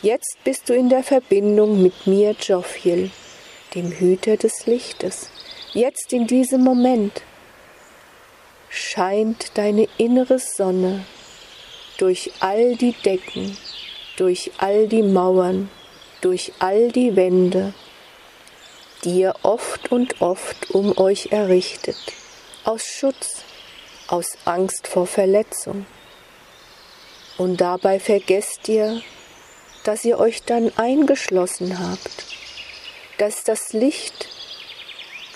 Jetzt 0.01 0.37
bist 0.45 0.69
du 0.69 0.73
in 0.73 0.87
der 0.87 1.03
Verbindung 1.03 1.83
mit 1.83 2.07
mir, 2.07 2.37
Jophiel, 2.39 3.11
dem 3.75 3.91
Hüter 3.91 4.37
des 4.37 4.65
Lichtes. 4.65 5.29
Jetzt 5.73 6.13
in 6.13 6.25
diesem 6.25 6.63
Moment 6.63 7.21
scheint 8.69 9.57
deine 9.57 9.87
innere 9.97 10.39
Sonne 10.39 11.05
durch 11.97 12.31
all 12.39 12.75
die 12.75 12.93
Decken, 12.93 13.57
durch 14.17 14.51
all 14.57 14.87
die 14.87 15.03
Mauern, 15.03 15.69
durch 16.21 16.53
all 16.59 16.91
die 16.91 17.15
Wände, 17.15 17.73
die 19.03 19.21
ihr 19.21 19.35
oft 19.43 19.91
und 19.91 20.21
oft 20.21 20.71
um 20.71 20.97
euch 20.97 21.27
errichtet, 21.31 21.97
aus 22.63 22.85
Schutz, 22.85 23.43
aus 24.07 24.37
Angst 24.45 24.87
vor 24.87 25.07
Verletzung. 25.07 25.85
Und 27.37 27.61
dabei 27.61 27.99
vergesst 27.99 28.67
ihr, 28.67 29.01
dass 29.83 30.03
ihr 30.03 30.19
euch 30.19 30.43
dann 30.43 30.71
eingeschlossen 30.77 31.79
habt, 31.79 32.25
dass 33.19 33.43
das 33.43 33.73
Licht 33.73 34.27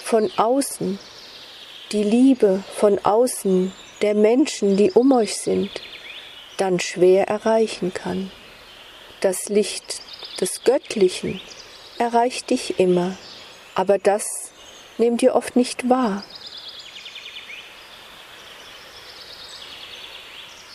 von 0.04 0.32
außen, 0.36 1.00
die 1.92 2.04
Liebe 2.04 2.64
von 2.76 3.00
außen 3.00 3.74
der 4.02 4.16
Menschen, 4.16 4.78
die 4.78 4.92
um 4.92 5.12
euch 5.12 5.36
sind, 5.36 5.70
dann 6.58 6.80
schwer 6.80 7.28
erreichen 7.28 7.94
kann. 7.94 8.32
Das 9.20 9.50
Licht 9.50 10.02
des 10.40 10.64
Göttlichen 10.64 11.42
erreicht 11.98 12.50
dich 12.50 12.80
immer, 12.80 13.18
aber 13.76 13.98
das 13.98 14.52
nehmt 14.98 15.22
ihr 15.22 15.36
oft 15.36 15.56
nicht 15.56 15.90
wahr. 15.90 16.24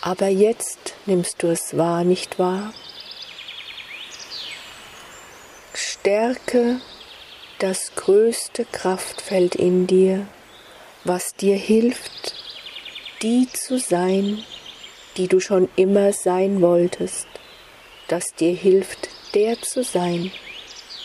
Aber 0.02 0.28
jetzt 0.28 0.94
nimmst 1.06 1.42
du 1.42 1.48
es 1.48 1.76
wahr, 1.76 2.04
nicht 2.04 2.38
wahr? 2.38 2.72
Stärke 5.74 6.80
das 7.58 7.92
größte 7.96 8.64
Kraftfeld 8.66 9.56
in 9.56 9.86
dir, 9.86 10.26
was 11.06 11.36
dir 11.36 11.56
hilft, 11.56 12.34
die 13.22 13.48
zu 13.52 13.78
sein, 13.78 14.42
die 15.16 15.28
du 15.28 15.38
schon 15.38 15.68
immer 15.76 16.12
sein 16.12 16.60
wolltest, 16.60 17.28
das 18.08 18.34
dir 18.34 18.52
hilft, 18.52 19.08
der 19.32 19.60
zu 19.62 19.84
sein, 19.84 20.32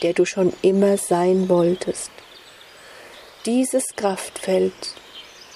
der 0.02 0.14
du 0.14 0.26
schon 0.26 0.54
immer 0.64 0.98
sein 0.98 1.50
wolltest. 1.50 2.10
Dieses 3.46 3.96
Kraftfeld 3.96 4.74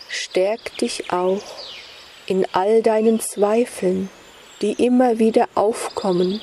stärkt 0.10 0.82
dich 0.82 1.12
auch 1.12 1.42
in 2.28 2.46
all 2.52 2.84
deinen 2.84 3.20
Zweifeln, 3.20 4.10
die 4.62 4.74
immer 4.74 5.18
wieder 5.18 5.50
aufkommen. 5.56 6.40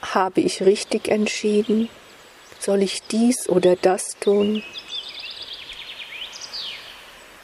Habe 0.00 0.40
ich 0.40 0.62
richtig 0.62 1.08
entschieden? 1.08 1.90
Soll 2.58 2.82
ich 2.82 3.02
dies 3.02 3.48
oder 3.50 3.76
das 3.76 4.16
tun? 4.18 4.62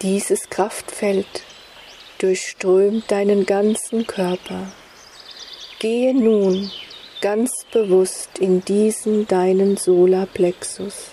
Dieses 0.02 0.50
Kraftfeld 0.50 1.44
durchströmt 2.18 3.10
deinen 3.10 3.46
ganzen 3.46 4.06
Körper. 4.06 4.72
Gehe 5.78 6.12
nun 6.12 6.70
ganz 7.20 7.50
bewusst 7.72 8.38
in 8.38 8.64
diesen 8.64 9.26
deinen 9.26 9.76
Solarplexus 9.76 11.10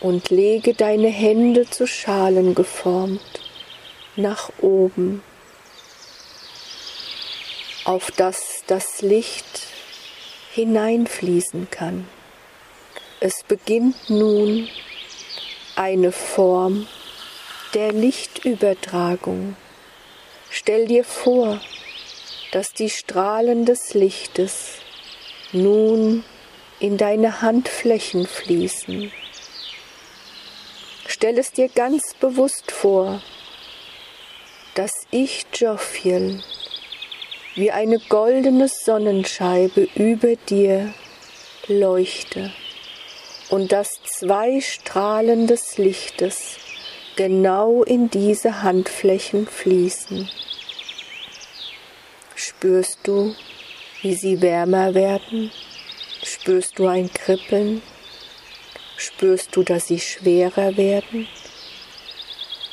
und 0.00 0.30
lege 0.30 0.72
deine 0.74 1.08
Hände 1.08 1.68
zu 1.68 1.86
Schalen 1.86 2.54
geformt 2.54 3.20
nach 4.16 4.50
oben, 4.60 5.22
auf 7.84 8.10
das 8.12 8.62
das 8.66 9.02
Licht 9.02 9.66
hineinfließen 10.52 11.68
kann. 11.70 12.08
Es 13.20 13.42
beginnt 13.46 14.08
nun 14.08 14.68
eine 15.76 16.12
Form 16.12 16.86
der 17.74 17.92
Lichtübertragung. 17.92 19.56
Stell 20.50 20.86
dir 20.86 21.04
vor, 21.04 21.60
dass 22.52 22.72
die 22.72 22.90
Strahlen 22.90 23.66
des 23.66 23.94
Lichtes 23.94 24.78
nun 25.52 26.24
in 26.80 26.96
deine 26.96 27.42
Handflächen 27.42 28.26
fließen. 28.26 29.12
Stell 31.06 31.38
es 31.38 31.52
dir 31.52 31.68
ganz 31.68 32.14
bewusst 32.14 32.70
vor, 32.70 33.20
dass 34.74 34.92
ich 35.10 35.44
Jophiel 35.54 36.42
wie 37.54 37.72
eine 37.72 37.98
goldene 37.98 38.68
Sonnenscheibe 38.68 39.88
über 39.96 40.36
dir 40.36 40.94
leuchte 41.66 42.52
und 43.50 43.72
dass 43.72 43.88
zwei 44.04 44.60
Strahlen 44.60 45.46
des 45.46 45.76
Lichtes 45.76 46.58
genau 47.18 47.82
in 47.82 48.08
diese 48.10 48.62
Handflächen 48.62 49.48
fließen. 49.48 50.30
Spürst 52.36 53.00
du, 53.02 53.34
wie 54.02 54.14
sie 54.14 54.40
wärmer 54.40 54.94
werden? 54.94 55.50
Spürst 56.22 56.78
du 56.78 56.86
ein 56.86 57.12
Kribbeln? 57.12 57.82
Spürst 58.96 59.56
du, 59.56 59.64
dass 59.64 59.88
sie 59.88 59.98
schwerer 59.98 60.76
werden? 60.76 61.26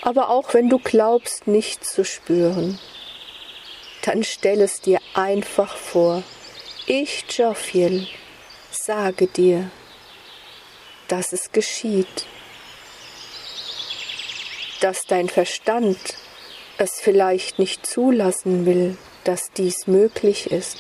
Aber 0.03 0.29
auch 0.29 0.53
wenn 0.53 0.69
du 0.69 0.77
glaubst, 0.77 1.47
nichts 1.47 1.93
zu 1.93 2.05
spüren, 2.05 2.77
dann 4.03 4.23
stell 4.23 4.62
es 4.62 4.79
dir 4.79 4.99
einfach 5.15 5.75
vor. 5.75 6.21
Ich, 6.86 7.25
Jophiel, 7.36 8.08
sage 8.69 9.25
dir, 9.25 9.71
dass 11.08 11.34
es 11.34 11.51
geschieht, 11.51 12.27
dass 14.81 15.03
dein 15.07 15.29
Verstand 15.29 15.97
es 16.77 16.99
vielleicht 17.01 17.59
nicht 17.59 17.85
zulassen 17.85 18.65
will, 18.65 18.97
dass 19.23 19.51
dies 19.55 19.88
möglich 19.88 20.51
ist, 20.51 20.77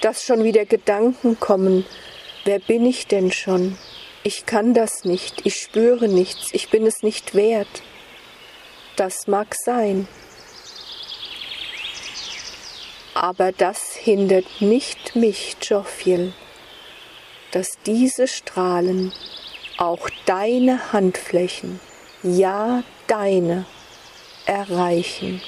dass 0.00 0.24
schon 0.24 0.44
wieder 0.44 0.66
Gedanken 0.66 1.40
kommen, 1.40 1.86
wer 2.44 2.58
bin 2.58 2.84
ich 2.84 3.06
denn 3.06 3.32
schon? 3.32 3.76
ich 4.26 4.44
kann 4.44 4.74
das 4.74 5.04
nicht, 5.04 5.46
ich 5.46 5.54
spüre 5.54 6.08
nichts, 6.08 6.48
ich 6.50 6.68
bin 6.70 6.84
es 6.84 7.04
nicht 7.04 7.36
wert. 7.36 7.68
Das 8.96 9.28
mag 9.28 9.54
sein. 9.54 10.08
Aber 13.14 13.52
das 13.52 13.94
hindert 13.94 14.46
nicht 14.58 15.14
mich, 15.14 15.56
Jophiel, 15.62 16.32
dass 17.52 17.78
diese 17.86 18.26
Strahlen 18.26 19.12
auch 19.76 20.10
deine 20.24 20.92
Handflächen, 20.92 21.78
ja 22.24 22.82
deine, 23.06 23.66
erreichen. 24.46 25.40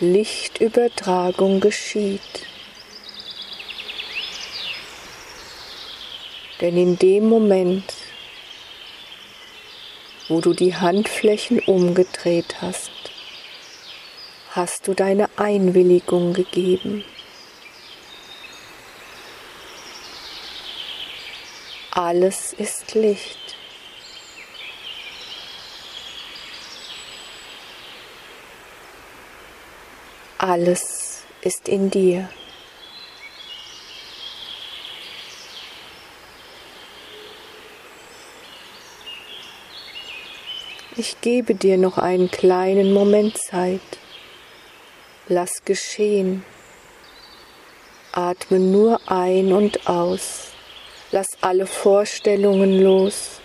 Lichtübertragung 0.00 1.60
geschieht. 1.60 2.46
Denn 6.60 6.76
in 6.76 6.98
dem 6.98 7.28
Moment, 7.28 7.94
wo 10.28 10.40
du 10.40 10.54
die 10.54 10.74
Handflächen 10.74 11.60
umgedreht 11.60 12.62
hast, 12.62 12.90
hast 14.50 14.88
du 14.88 14.94
deine 14.94 15.28
Einwilligung 15.36 16.32
gegeben. 16.32 17.04
Alles 21.92 22.52
ist 22.52 22.94
Licht. 22.94 23.56
Alles 30.38 31.24
ist 31.42 31.68
in 31.68 31.90
dir. 31.90 32.28
Ich 40.96 41.20
gebe 41.20 41.54
dir 41.54 41.76
noch 41.76 41.98
einen 41.98 42.30
kleinen 42.30 42.92
Moment 42.92 43.36
Zeit. 43.36 43.80
Lass 45.28 45.64
geschehen. 45.64 46.44
Atme 48.12 48.60
nur 48.60 49.00
ein 49.10 49.52
und 49.52 49.88
aus. 49.88 50.49
Lass 51.12 51.26
alle 51.40 51.66
Vorstellungen 51.66 52.82
los. 52.82 53.40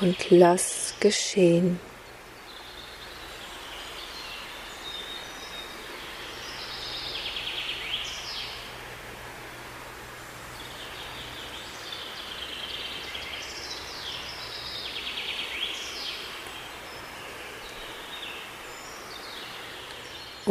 Und 0.00 0.16
lass 0.30 0.94
geschehen. 0.98 1.78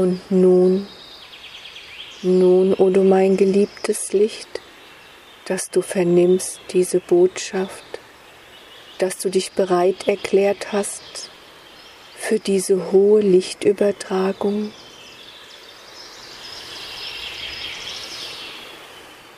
Und 0.01 0.31
nun, 0.31 0.87
nun, 2.23 2.73
o 2.73 2.85
oh 2.85 2.89
du 2.89 3.03
mein 3.03 3.37
geliebtes 3.37 4.13
Licht, 4.13 4.49
dass 5.45 5.69
du 5.69 5.83
vernimmst 5.83 6.59
diese 6.73 6.99
Botschaft, 6.99 7.85
dass 8.97 9.19
du 9.19 9.29
dich 9.29 9.51
bereit 9.51 10.07
erklärt 10.07 10.71
hast 10.71 11.29
für 12.15 12.39
diese 12.39 12.91
hohe 12.91 13.21
Lichtübertragung. 13.21 14.71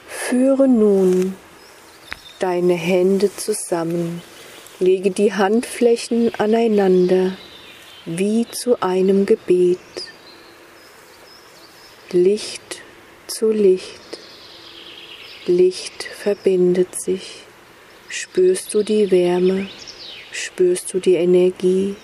Führe 0.08 0.70
nun 0.70 1.36
deine 2.40 2.76
Hände 2.76 3.36
zusammen, 3.36 4.22
lege 4.80 5.12
die 5.12 5.34
Handflächen 5.34 6.34
aneinander 6.36 7.38
wie 8.06 8.48
zu 8.50 8.82
einem 8.82 9.26
Gebet. 9.26 9.80
Licht 12.14 12.84
zu 13.26 13.50
Licht. 13.52 14.20
Licht 15.48 16.04
verbindet 16.04 17.02
sich. 17.02 17.42
Spürst 18.08 18.72
du 18.76 18.84
die 18.84 19.10
Wärme? 19.10 19.68
Spürst 20.32 20.94
du 20.94 21.00
die 21.00 21.16
Energie? 21.16 21.96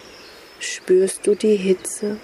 Spürst 0.59 1.27
du 1.27 1.35
die 1.35 1.55
Hitze? 1.55 2.19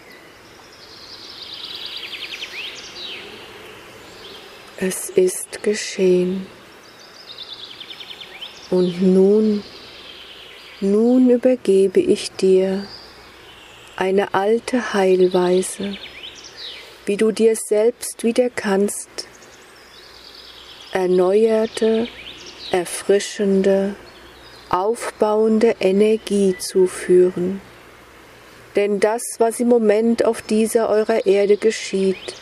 Es 4.78 5.12
ist 5.12 5.62
geschehen. 5.62 6.48
Und 8.72 9.00
nun, 9.00 9.64
nun 10.82 11.30
übergebe 11.30 12.00
ich 12.00 12.32
dir 12.32 12.88
eine 13.96 14.34
alte 14.34 14.96
Heilweise, 14.96 16.00
wie 17.06 17.18
du 17.18 17.32
dir 17.32 17.56
selbst 17.56 18.24
wieder 18.24 18.50
kannst, 18.50 19.10
erneuerte, 20.92 22.08
erfrischende, 22.72 23.96
aufbauende 24.70 25.76
Energie 25.80 26.56
zuführen. 26.58 27.62
Denn 28.76 29.00
das, 29.00 29.22
was 29.38 29.60
im 29.60 29.70
Moment 29.70 30.26
auf 30.26 30.42
dieser 30.42 30.90
eurer 30.90 31.26
Erde 31.26 31.58
geschieht, 31.58 32.36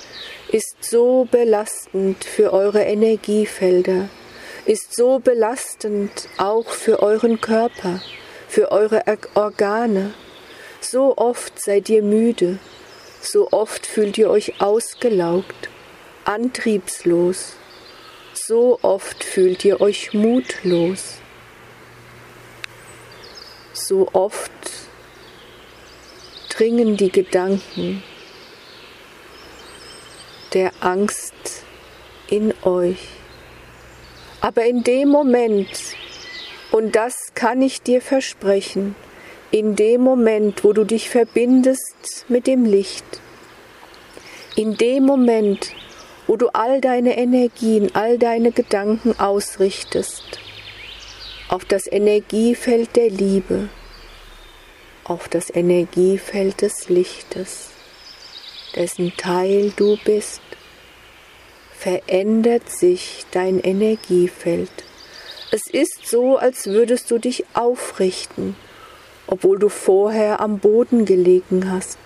ist 0.51 0.83
so 0.83 1.27
belastend 1.29 2.23
für 2.23 2.53
eure 2.53 2.83
Energiefelder, 2.83 4.09
ist 4.65 4.95
so 4.95 5.19
belastend 5.19 6.29
auch 6.37 6.69
für 6.69 7.01
euren 7.01 7.41
Körper, 7.41 8.01
für 8.47 8.71
eure 8.71 9.03
Organe. 9.33 10.13
So 10.79 11.17
oft 11.17 11.59
seid 11.59 11.89
ihr 11.89 12.03
müde, 12.03 12.59
so 13.23 13.47
oft 13.51 13.85
fühlt 13.85 14.17
ihr 14.17 14.29
euch 14.29 14.59
ausgelaugt, 14.59 15.69
antriebslos. 16.25 17.55
So 18.33 18.79
oft 18.81 19.23
fühlt 19.23 19.63
ihr 19.63 19.79
euch 19.79 20.13
mutlos. 20.13 21.15
So 23.71 24.09
oft 24.11 24.51
dringen 26.49 26.97
die 26.97 27.11
Gedanken 27.11 28.03
der 30.53 30.71
Angst 30.81 31.63
in 32.27 32.53
euch. 32.63 33.07
Aber 34.41 34.65
in 34.65 34.83
dem 34.83 35.07
Moment, 35.07 35.69
und 36.71 36.93
das 36.95 37.31
kann 37.33 37.61
ich 37.61 37.81
dir 37.81 38.01
versprechen, 38.01 38.95
in 39.53 39.75
dem 39.75 40.01
Moment, 40.01 40.63
wo 40.63 40.73
du 40.73 40.83
dich 40.83 41.11
verbindest 41.11 42.25
mit 42.27 42.47
dem 42.47 42.65
Licht, 42.65 43.05
in 44.55 44.77
dem 44.77 45.03
Moment, 45.03 45.75
wo 46.25 46.37
du 46.37 46.47
all 46.47 46.81
deine 46.81 47.15
Energien, 47.15 47.93
all 47.93 48.17
deine 48.17 48.51
Gedanken 48.51 49.13
ausrichtest. 49.19 50.23
Auf 51.49 51.65
das 51.65 51.85
Energiefeld 51.85 52.95
der 52.95 53.11
Liebe, 53.11 53.69
auf 55.03 55.29
das 55.29 55.55
Energiefeld 55.55 56.61
des 56.61 56.89
Lichtes, 56.89 57.69
dessen 58.75 59.13
Teil 59.17 59.71
du 59.75 59.99
bist, 60.03 60.41
verändert 61.77 62.71
sich 62.71 63.27
dein 63.29 63.59
Energiefeld. 63.59 64.71
Es 65.51 65.67
ist 65.71 66.07
so, 66.07 66.37
als 66.37 66.65
würdest 66.65 67.11
du 67.11 67.19
dich 67.19 67.45
aufrichten 67.53 68.55
obwohl 69.27 69.59
du 69.59 69.69
vorher 69.69 70.39
am 70.39 70.59
Boden 70.59 71.05
gelegen 71.05 71.71
hast. 71.71 71.97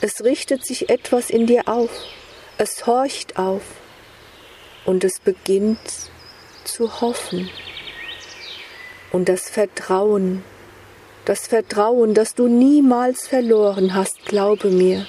Es 0.00 0.22
richtet 0.22 0.64
sich 0.64 0.90
etwas 0.90 1.30
in 1.30 1.46
dir 1.46 1.66
auf, 1.66 1.90
es 2.58 2.86
horcht 2.86 3.38
auf 3.38 3.62
und 4.84 5.04
es 5.04 5.18
beginnt 5.18 6.10
zu 6.64 7.00
hoffen. 7.00 7.50
Und 9.12 9.28
das 9.28 9.48
Vertrauen, 9.48 10.44
das 11.24 11.46
Vertrauen, 11.46 12.14
das 12.14 12.34
du 12.34 12.48
niemals 12.48 13.28
verloren 13.28 13.94
hast, 13.94 14.24
glaube 14.26 14.68
mir, 14.68 15.06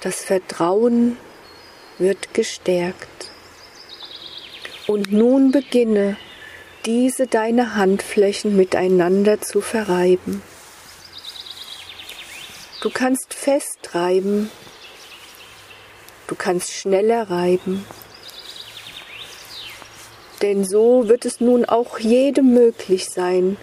das 0.00 0.24
Vertrauen 0.24 1.16
wird 1.98 2.34
gestärkt. 2.34 3.30
Und 4.88 5.12
nun 5.12 5.52
beginne 5.52 6.16
diese 6.86 7.26
deine 7.26 7.74
Handflächen 7.74 8.56
miteinander 8.56 9.40
zu 9.40 9.60
verreiben. 9.60 10.42
Du 12.82 12.90
kannst 12.90 13.34
fest 13.34 13.94
reiben, 13.94 14.50
du 16.26 16.34
kannst 16.34 16.72
schneller 16.72 17.30
reiben, 17.30 17.84
Denn 20.42 20.64
so 20.64 21.08
wird 21.08 21.24
es 21.24 21.40
nun 21.40 21.64
auch 21.64 22.00
jedem 22.00 22.52
möglich 22.52 23.08
sein, 23.08 23.56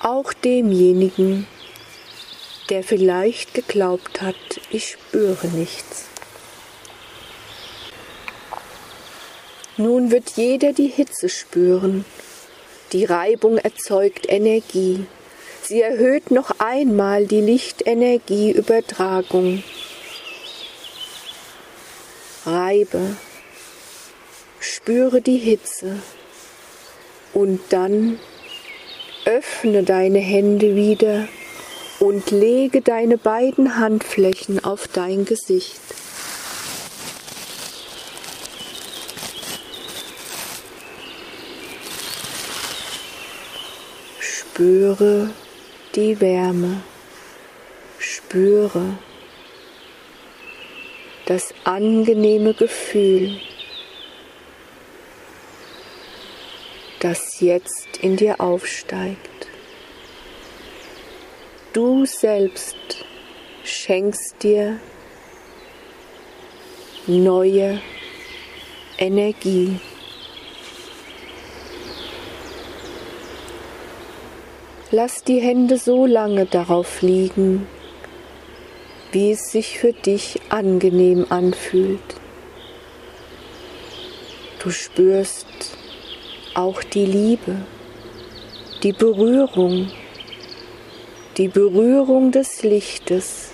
auch 0.00 0.32
demjenigen, 0.32 1.46
der 2.70 2.82
vielleicht 2.82 3.52
geglaubt 3.52 4.22
hat, 4.22 4.36
ich 4.70 4.92
spüre 4.92 5.48
nichts. 5.48 6.11
Nun 9.82 10.10
wird 10.12 10.30
jeder 10.36 10.72
die 10.72 10.86
Hitze 10.86 11.28
spüren. 11.28 12.04
Die 12.92 13.04
Reibung 13.04 13.58
erzeugt 13.58 14.26
Energie. 14.28 15.06
Sie 15.64 15.80
erhöht 15.80 16.30
noch 16.30 16.60
einmal 16.60 17.26
die 17.26 17.40
Lichtenergieübertragung. 17.40 19.64
Reibe, 22.46 23.16
spüre 24.60 25.20
die 25.20 25.38
Hitze 25.38 25.96
und 27.34 27.58
dann 27.70 28.20
öffne 29.24 29.82
deine 29.82 30.20
Hände 30.20 30.76
wieder 30.76 31.26
und 31.98 32.30
lege 32.30 32.82
deine 32.82 33.18
beiden 33.18 33.78
Handflächen 33.78 34.62
auf 34.62 34.86
dein 34.86 35.24
Gesicht. 35.24 35.80
Spüre 44.52 45.30
die 45.94 46.20
Wärme, 46.20 46.82
spüre 47.98 48.98
das 51.24 51.54
angenehme 51.64 52.52
Gefühl, 52.52 53.40
das 57.00 57.40
jetzt 57.40 57.96
in 58.02 58.18
dir 58.18 58.42
aufsteigt. 58.42 59.48
Du 61.72 62.04
selbst 62.04 62.76
schenkst 63.64 64.42
dir 64.42 64.78
neue 67.06 67.80
Energie. 68.98 69.80
Lass 74.94 75.24
die 75.24 75.40
Hände 75.40 75.78
so 75.78 76.04
lange 76.04 76.44
darauf 76.44 77.00
liegen, 77.00 77.66
wie 79.10 79.30
es 79.30 79.50
sich 79.50 79.78
für 79.78 79.94
dich 79.94 80.38
angenehm 80.50 81.24
anfühlt. 81.30 82.02
Du 84.62 84.68
spürst 84.70 85.46
auch 86.52 86.82
die 86.82 87.06
Liebe, 87.06 87.56
die 88.82 88.92
Berührung, 88.92 89.90
die 91.38 91.48
Berührung 91.48 92.30
des 92.30 92.62
Lichtes 92.62 93.52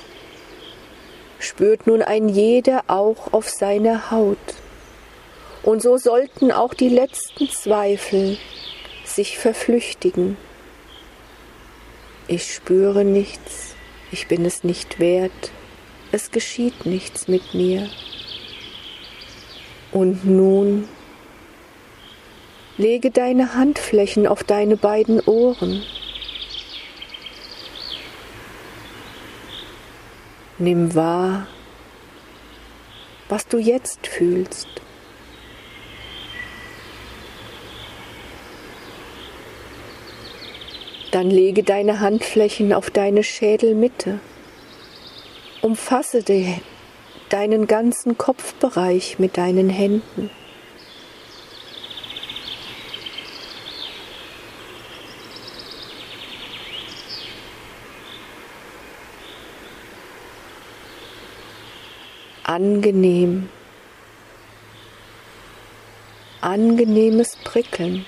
spürt 1.39 1.87
nun 1.87 2.03
ein 2.03 2.29
jeder 2.29 2.83
auch 2.89 3.33
auf 3.33 3.49
seiner 3.49 4.11
Haut. 4.11 4.39
Und 5.63 5.83
so 5.83 5.99
sollten 5.99 6.51
auch 6.51 6.75
die 6.75 6.89
letzten 6.89 7.49
Zweifel 7.49 8.39
sich 9.05 9.39
verflüchtigen. 9.39 10.37
Ich 12.29 12.55
spüre 12.55 13.05
nichts, 13.05 13.75
ich 14.13 14.29
bin 14.29 14.45
es 14.45 14.63
nicht 14.63 15.01
wert, 15.01 15.51
es 16.13 16.31
geschieht 16.31 16.87
nichts 16.87 17.27
mit 17.27 17.55
mir. 17.55 17.89
Und 19.91 20.25
nun 20.25 20.87
lege 22.77 23.11
deine 23.11 23.55
Handflächen 23.55 24.27
auf 24.27 24.45
deine 24.45 24.77
beiden 24.77 25.21
Ohren 25.21 25.83
Nimm 30.61 30.93
wahr, 30.97 31.47
was 33.29 33.47
du 33.47 33.59
jetzt 33.59 34.09
fühlst. 34.09 34.67
Dann 41.11 41.31
lege 41.31 41.63
deine 41.63 42.01
Handflächen 42.01 42.73
auf 42.73 42.91
deine 42.91 43.25
Schädelmitte. 43.25 44.21
Umfasse 45.63 46.23
deinen 47.31 47.67
ganzen 47.67 48.19
Kopfbereich 48.19 49.19
mit 49.19 49.37
deinen 49.37 49.71
Händen. 49.71 50.31
angenehm, 62.49 63.51
angenehmes 66.41 67.37
Prickeln. 67.45 68.07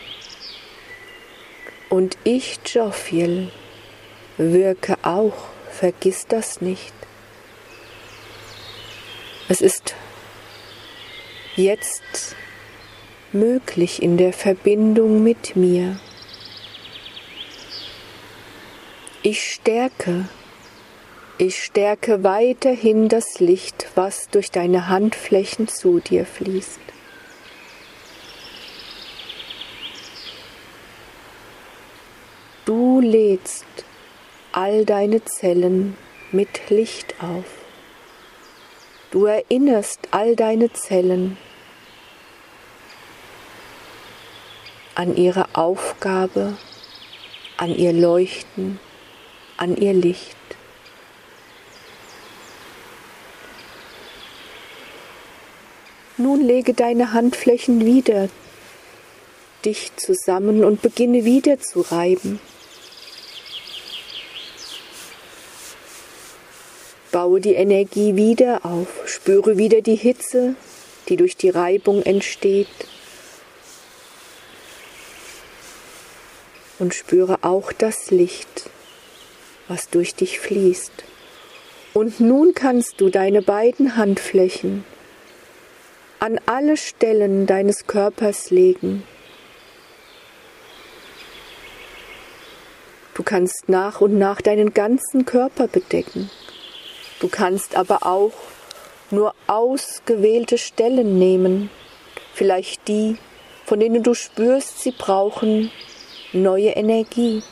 Und 1.90 2.16
ich, 2.24 2.58
Jophiel, 2.64 3.50
wirke 4.38 4.96
auch, 5.02 5.48
vergiss 5.70 6.26
das 6.26 6.62
nicht. 6.62 6.94
Es 9.50 9.60
ist 9.60 9.94
jetzt 11.56 12.36
möglich 13.32 14.02
in 14.02 14.16
der 14.16 14.32
Verbindung 14.32 15.22
mit 15.22 15.56
mir. 15.56 16.00
Ich 19.22 19.52
stärke 19.52 20.28
ich 21.42 21.64
stärke 21.64 22.22
weiterhin 22.22 23.08
das 23.08 23.40
Licht, 23.40 23.86
was 23.94 24.28
durch 24.28 24.50
deine 24.50 24.88
Handflächen 24.88 25.68
zu 25.68 25.98
dir 25.98 26.26
fließt. 26.26 26.78
Du 32.66 33.00
lädst 33.00 33.64
all 34.52 34.84
deine 34.84 35.24
Zellen 35.24 35.96
mit 36.32 36.70
Licht 36.70 37.14
auf. 37.22 37.44
Du 39.10 39.26
erinnerst 39.26 40.08
all 40.10 40.36
deine 40.36 40.72
Zellen 40.72 41.36
an 44.94 45.16
ihre 45.16 45.46
Aufgabe, 45.54 46.56
an 47.56 47.74
ihr 47.74 47.92
Leuchten, 47.92 48.78
an 49.56 49.76
ihr 49.76 49.94
Licht. 49.94 50.36
Nun 56.16 56.40
lege 56.42 56.74
deine 56.74 57.12
Handflächen 57.12 57.84
wieder 57.86 58.28
dicht 59.64 60.00
zusammen 60.00 60.64
und 60.64 60.82
beginne 60.82 61.24
wieder 61.24 61.60
zu 61.60 61.80
reiben. 61.80 62.40
Baue 67.12 67.40
die 67.40 67.54
Energie 67.54 68.14
wieder 68.16 68.64
auf, 68.64 68.88
spüre 69.06 69.58
wieder 69.58 69.80
die 69.80 69.96
Hitze, 69.96 70.54
die 71.08 71.16
durch 71.16 71.36
die 71.36 71.50
Reibung 71.50 72.02
entsteht. 72.02 72.68
Und 76.78 76.94
spüre 76.94 77.38
auch 77.42 77.72
das 77.72 78.10
Licht, 78.10 78.70
was 79.68 79.90
durch 79.90 80.14
dich 80.14 80.40
fließt. 80.40 81.04
Und 81.92 82.20
nun 82.20 82.54
kannst 82.54 83.00
du 83.00 83.08
deine 83.08 83.42
beiden 83.42 83.96
Handflächen 83.96 84.84
an 86.20 86.38
alle 86.46 86.76
Stellen 86.76 87.46
deines 87.46 87.86
Körpers 87.86 88.50
legen. 88.50 89.02
Du 93.14 93.22
kannst 93.22 93.68
nach 93.68 94.00
und 94.00 94.18
nach 94.18 94.40
deinen 94.40 94.72
ganzen 94.72 95.24
Körper 95.24 95.66
bedecken. 95.66 96.30
Du 97.20 97.28
kannst 97.28 97.76
aber 97.76 98.06
auch 98.06 98.32
nur 99.10 99.34
ausgewählte 99.46 100.56
Stellen 100.56 101.18
nehmen, 101.18 101.70
vielleicht 102.32 102.88
die, 102.88 103.16
von 103.66 103.78
denen 103.78 104.02
du 104.02 104.14
spürst, 104.14 104.80
sie 104.80 104.92
brauchen 104.92 105.70
neue 106.32 106.70
Energie. 106.70 107.42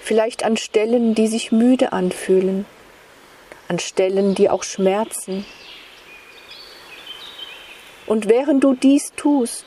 Vielleicht 0.00 0.44
an 0.44 0.56
Stellen, 0.56 1.14
die 1.14 1.26
sich 1.26 1.50
müde 1.50 1.92
anfühlen, 1.92 2.66
an 3.68 3.80
Stellen, 3.80 4.36
die 4.36 4.48
auch 4.48 4.62
schmerzen. 4.62 5.44
Und 8.06 8.28
während 8.28 8.62
du 8.62 8.74
dies 8.74 9.12
tust, 9.16 9.66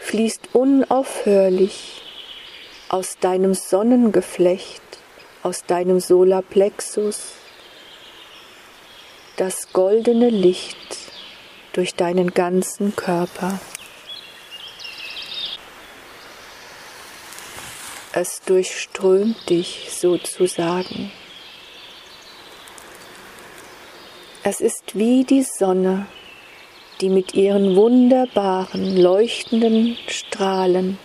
fließt 0.00 0.48
unaufhörlich 0.52 2.02
aus 2.88 3.18
deinem 3.20 3.54
Sonnengeflecht, 3.54 4.82
aus 5.42 5.64
deinem 5.64 6.00
Solarplexus, 6.00 7.32
das 9.36 9.72
goldene 9.72 10.28
Licht 10.28 10.98
durch 11.72 11.94
deinen 11.94 12.34
ganzen 12.34 12.94
Körper. 12.96 13.58
Es 18.12 18.40
durchströmt 18.42 19.48
dich 19.48 19.90
sozusagen. 19.92 21.12
Es 24.42 24.60
ist 24.60 24.94
wie 24.94 25.24
die 25.24 25.44
Sonne, 25.44 26.06
die 27.00 27.08
mit 27.08 27.34
ihren 27.34 27.76
wunderbaren, 27.76 28.96
leuchtenden 28.96 29.96
Strahlen 30.08 30.98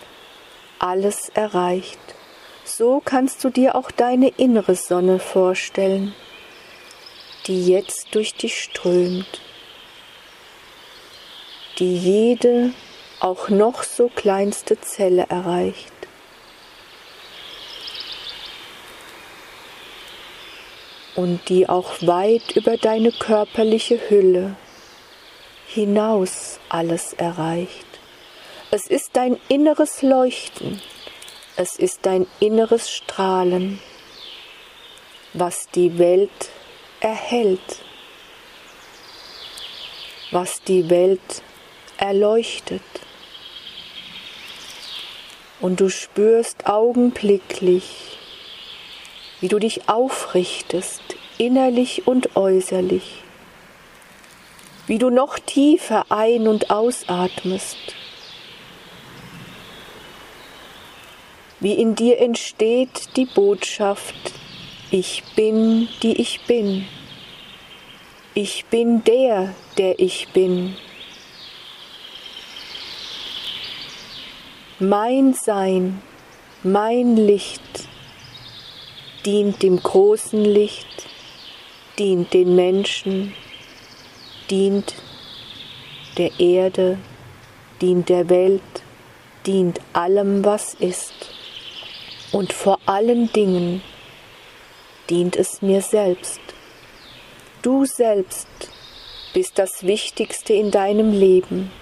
alles 0.78 1.28
erreicht. 1.28 2.15
So 2.68 3.00
kannst 3.04 3.44
du 3.44 3.50
dir 3.50 3.76
auch 3.76 3.92
deine 3.92 4.28
innere 4.28 4.74
Sonne 4.74 5.20
vorstellen, 5.20 6.14
die 7.46 7.68
jetzt 7.68 8.08
durch 8.10 8.34
dich 8.34 8.60
strömt, 8.60 9.40
die 11.78 11.96
jede, 11.96 12.72
auch 13.20 13.50
noch 13.50 13.84
so 13.84 14.08
kleinste 14.08 14.80
Zelle 14.80 15.26
erreicht. 15.28 15.92
und 21.14 21.48
die 21.48 21.66
auch 21.66 21.94
weit 22.02 22.54
über 22.56 22.76
deine 22.76 23.10
körperliche 23.10 23.98
Hülle 24.10 24.54
hinaus 25.66 26.60
alles 26.68 27.14
erreicht. 27.14 27.86
Es 28.70 28.86
ist 28.86 29.10
dein 29.14 29.38
inneres 29.48 30.02
Leuchten, 30.02 30.82
es 31.56 31.76
ist 31.76 32.00
dein 32.04 32.26
inneres 32.38 32.90
Strahlen, 32.90 33.80
was 35.32 35.68
die 35.70 35.98
Welt 35.98 36.50
erhält, 37.00 37.80
was 40.30 40.62
die 40.62 40.90
Welt 40.90 41.42
erleuchtet. 41.96 42.82
Und 45.60 45.80
du 45.80 45.88
spürst 45.88 46.66
augenblicklich, 46.66 48.18
wie 49.40 49.48
du 49.48 49.58
dich 49.58 49.88
aufrichtest, 49.88 51.02
innerlich 51.38 52.06
und 52.06 52.36
äußerlich, 52.36 53.22
wie 54.86 54.98
du 54.98 55.08
noch 55.08 55.38
tiefer 55.38 56.04
ein- 56.10 56.48
und 56.48 56.70
ausatmest, 56.70 57.76
wie 61.66 61.72
in 61.72 61.96
dir 61.96 62.20
entsteht 62.20 63.16
die 63.16 63.24
Botschaft, 63.26 64.14
ich 64.92 65.24
bin, 65.34 65.88
die 66.00 66.12
ich 66.12 66.42
bin. 66.42 66.86
Ich 68.34 68.66
bin 68.66 69.02
der, 69.02 69.52
der 69.76 69.98
ich 69.98 70.28
bin. 70.28 70.76
Mein 74.78 75.34
Sein, 75.34 76.00
mein 76.62 77.16
Licht 77.16 77.88
dient 79.24 79.60
dem 79.60 79.82
großen 79.82 80.44
Licht, 80.44 81.08
dient 81.98 82.32
den 82.32 82.54
Menschen, 82.54 83.34
dient 84.48 84.94
der 86.16 86.30
Erde, 86.38 87.00
dient 87.82 88.08
der 88.08 88.28
Welt, 88.28 88.62
dient 89.44 89.80
allem, 89.94 90.44
was 90.44 90.74
ist. 90.74 91.35
Und 92.36 92.52
vor 92.52 92.80
allen 92.84 93.32
Dingen 93.32 93.80
dient 95.08 95.36
es 95.36 95.62
mir 95.62 95.80
selbst. 95.80 96.38
Du 97.62 97.86
selbst 97.86 98.46
bist 99.32 99.58
das 99.58 99.84
Wichtigste 99.84 100.52
in 100.52 100.70
deinem 100.70 101.18
Leben. 101.18 101.72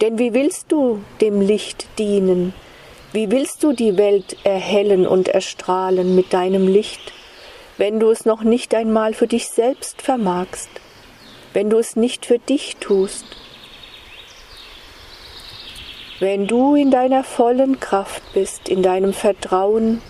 Denn 0.00 0.18
wie 0.18 0.34
willst 0.34 0.72
du 0.72 1.04
dem 1.20 1.40
Licht 1.40 1.86
dienen? 1.96 2.54
Wie 3.12 3.30
willst 3.30 3.62
du 3.62 3.72
die 3.72 3.96
Welt 3.96 4.36
erhellen 4.42 5.06
und 5.06 5.28
erstrahlen 5.28 6.16
mit 6.16 6.32
deinem 6.32 6.66
Licht, 6.66 7.12
wenn 7.78 8.00
du 8.00 8.10
es 8.10 8.24
noch 8.24 8.42
nicht 8.42 8.74
einmal 8.74 9.14
für 9.14 9.28
dich 9.28 9.46
selbst 9.46 10.02
vermagst, 10.02 10.70
wenn 11.52 11.70
du 11.70 11.78
es 11.78 11.94
nicht 11.94 12.26
für 12.26 12.40
dich 12.40 12.78
tust? 12.80 13.26
Wenn 16.24 16.46
du 16.46 16.74
in 16.74 16.90
deiner 16.90 17.22
vollen 17.22 17.80
Kraft 17.80 18.22
bist, 18.32 18.70
in 18.70 18.82
deinem 18.82 19.12
Vertrauen, 19.12 20.00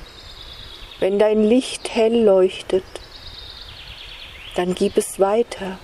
wenn 1.00 1.18
dein 1.18 1.42
Licht 1.42 1.92
hell 1.92 2.22
leuchtet, 2.22 2.84
dann 4.54 4.76
gib 4.76 4.96
es 4.96 5.18
weiter. 5.18 5.80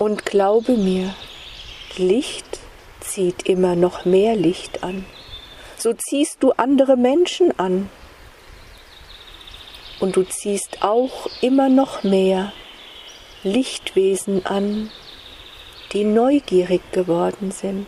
Und 0.00 0.26
glaube 0.26 0.72
mir, 0.72 1.14
Licht 1.96 2.58
zieht 2.98 3.48
immer 3.48 3.76
noch 3.76 4.04
mehr 4.04 4.34
Licht 4.34 4.82
an. 4.82 5.04
So 5.76 5.92
ziehst 5.92 6.42
du 6.42 6.50
andere 6.56 6.96
Menschen 6.96 7.56
an. 7.56 7.88
Und 10.00 10.16
du 10.16 10.24
ziehst 10.24 10.82
auch 10.82 11.28
immer 11.40 11.68
noch 11.68 12.02
mehr 12.02 12.52
Lichtwesen 13.44 14.44
an, 14.44 14.90
die 15.92 16.02
neugierig 16.02 16.82
geworden 16.90 17.52
sind 17.52 17.86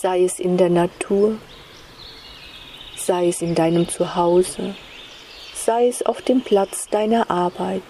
sei 0.00 0.22
es 0.22 0.38
in 0.38 0.56
der 0.56 0.70
Natur, 0.70 1.38
sei 2.94 3.28
es 3.28 3.42
in 3.42 3.56
deinem 3.56 3.88
Zuhause, 3.88 4.76
sei 5.54 5.88
es 5.88 6.06
auf 6.06 6.22
dem 6.22 6.42
Platz 6.42 6.88
deiner 6.88 7.32
Arbeit. 7.32 7.82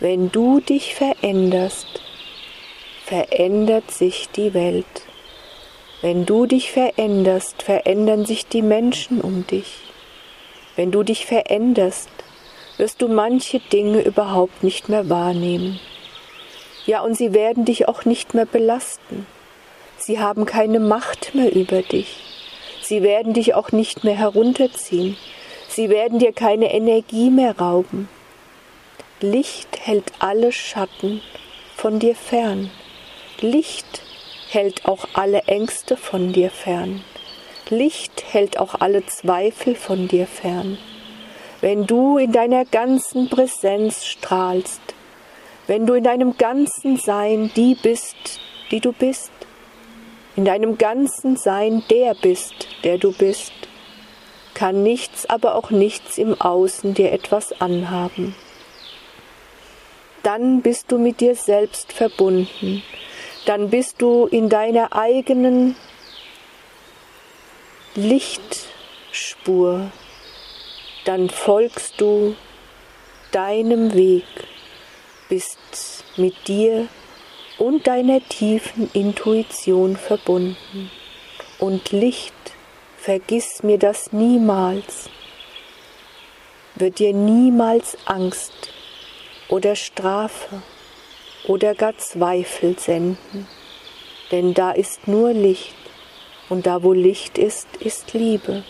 Wenn 0.00 0.30
du 0.30 0.60
dich 0.60 0.94
veränderst, 0.94 2.00
verändert 3.04 3.90
sich 3.90 4.30
die 4.30 4.54
Welt. 4.54 4.86
Wenn 6.00 6.24
du 6.24 6.46
dich 6.46 6.70
veränderst, 6.70 7.62
verändern 7.62 8.24
sich 8.24 8.46
die 8.46 8.62
Menschen 8.62 9.20
um 9.20 9.46
dich. 9.46 9.80
Wenn 10.74 10.90
du 10.90 11.02
dich 11.02 11.26
veränderst, 11.26 12.08
wirst 12.78 13.02
du 13.02 13.08
manche 13.08 13.58
Dinge 13.58 14.00
überhaupt 14.00 14.62
nicht 14.62 14.88
mehr 14.88 15.10
wahrnehmen. 15.10 15.80
Ja, 16.86 17.02
und 17.02 17.14
sie 17.14 17.34
werden 17.34 17.66
dich 17.66 17.88
auch 17.88 18.06
nicht 18.06 18.32
mehr 18.32 18.46
belasten. 18.46 19.26
Sie 20.08 20.18
haben 20.18 20.46
keine 20.46 20.80
Macht 20.80 21.34
mehr 21.34 21.54
über 21.54 21.82
dich. 21.82 22.16
Sie 22.80 23.02
werden 23.02 23.34
dich 23.34 23.52
auch 23.52 23.72
nicht 23.72 24.04
mehr 24.04 24.16
herunterziehen. 24.16 25.18
Sie 25.68 25.90
werden 25.90 26.18
dir 26.18 26.32
keine 26.32 26.72
Energie 26.72 27.28
mehr 27.28 27.58
rauben. 27.58 28.08
Licht 29.20 29.68
hält 29.78 30.10
alle 30.18 30.50
Schatten 30.50 31.20
von 31.76 31.98
dir 31.98 32.14
fern. 32.14 32.70
Licht 33.42 34.00
hält 34.48 34.86
auch 34.86 35.04
alle 35.12 35.42
Ängste 35.42 35.98
von 35.98 36.32
dir 36.32 36.48
fern. 36.48 37.04
Licht 37.68 38.24
hält 38.32 38.58
auch 38.58 38.76
alle 38.80 39.04
Zweifel 39.04 39.74
von 39.74 40.08
dir 40.08 40.26
fern. 40.26 40.78
Wenn 41.60 41.86
du 41.86 42.16
in 42.16 42.32
deiner 42.32 42.64
ganzen 42.64 43.28
Präsenz 43.28 44.06
strahlst, 44.06 44.80
wenn 45.66 45.84
du 45.84 45.92
in 45.92 46.04
deinem 46.04 46.38
ganzen 46.38 46.96
Sein 46.96 47.50
die 47.56 47.74
bist, 47.74 48.16
die 48.70 48.80
du 48.80 48.92
bist, 48.92 49.32
in 50.38 50.44
deinem 50.44 50.78
ganzen 50.78 51.36
Sein 51.36 51.82
der 51.90 52.14
bist, 52.14 52.68
der 52.84 52.96
du 52.96 53.10
bist, 53.10 53.52
kann 54.54 54.84
nichts, 54.84 55.28
aber 55.28 55.56
auch 55.56 55.70
nichts 55.70 56.16
im 56.16 56.40
Außen 56.40 56.94
dir 56.94 57.10
etwas 57.10 57.60
anhaben. 57.60 58.36
Dann 60.22 60.62
bist 60.62 60.92
du 60.92 60.98
mit 60.98 61.18
dir 61.20 61.34
selbst 61.34 61.92
verbunden, 61.92 62.84
dann 63.46 63.70
bist 63.70 64.00
du 64.00 64.26
in 64.26 64.48
deiner 64.48 64.92
eigenen 64.92 65.74
Lichtspur, 67.96 69.90
dann 71.04 71.30
folgst 71.30 72.00
du 72.00 72.36
deinem 73.32 73.92
Weg, 73.92 74.22
bist 75.28 76.04
mit 76.16 76.46
dir 76.46 76.86
und 77.58 77.86
deiner 77.86 78.20
tiefen 78.28 78.90
Intuition 78.92 79.96
verbunden. 79.96 80.90
Und 81.58 81.90
Licht, 81.90 82.34
vergiss 82.96 83.62
mir 83.62 83.78
das 83.78 84.12
niemals, 84.12 85.10
wird 86.76 87.00
dir 87.00 87.12
niemals 87.12 87.98
Angst 88.06 88.52
oder 89.48 89.74
Strafe 89.74 90.62
oder 91.46 91.74
gar 91.74 91.96
Zweifel 91.98 92.78
senden, 92.78 93.48
denn 94.30 94.54
da 94.54 94.70
ist 94.70 95.08
nur 95.08 95.32
Licht 95.32 95.74
und 96.48 96.66
da 96.66 96.82
wo 96.82 96.92
Licht 96.92 97.38
ist, 97.38 97.68
ist 97.80 98.14
Liebe. 98.14 98.62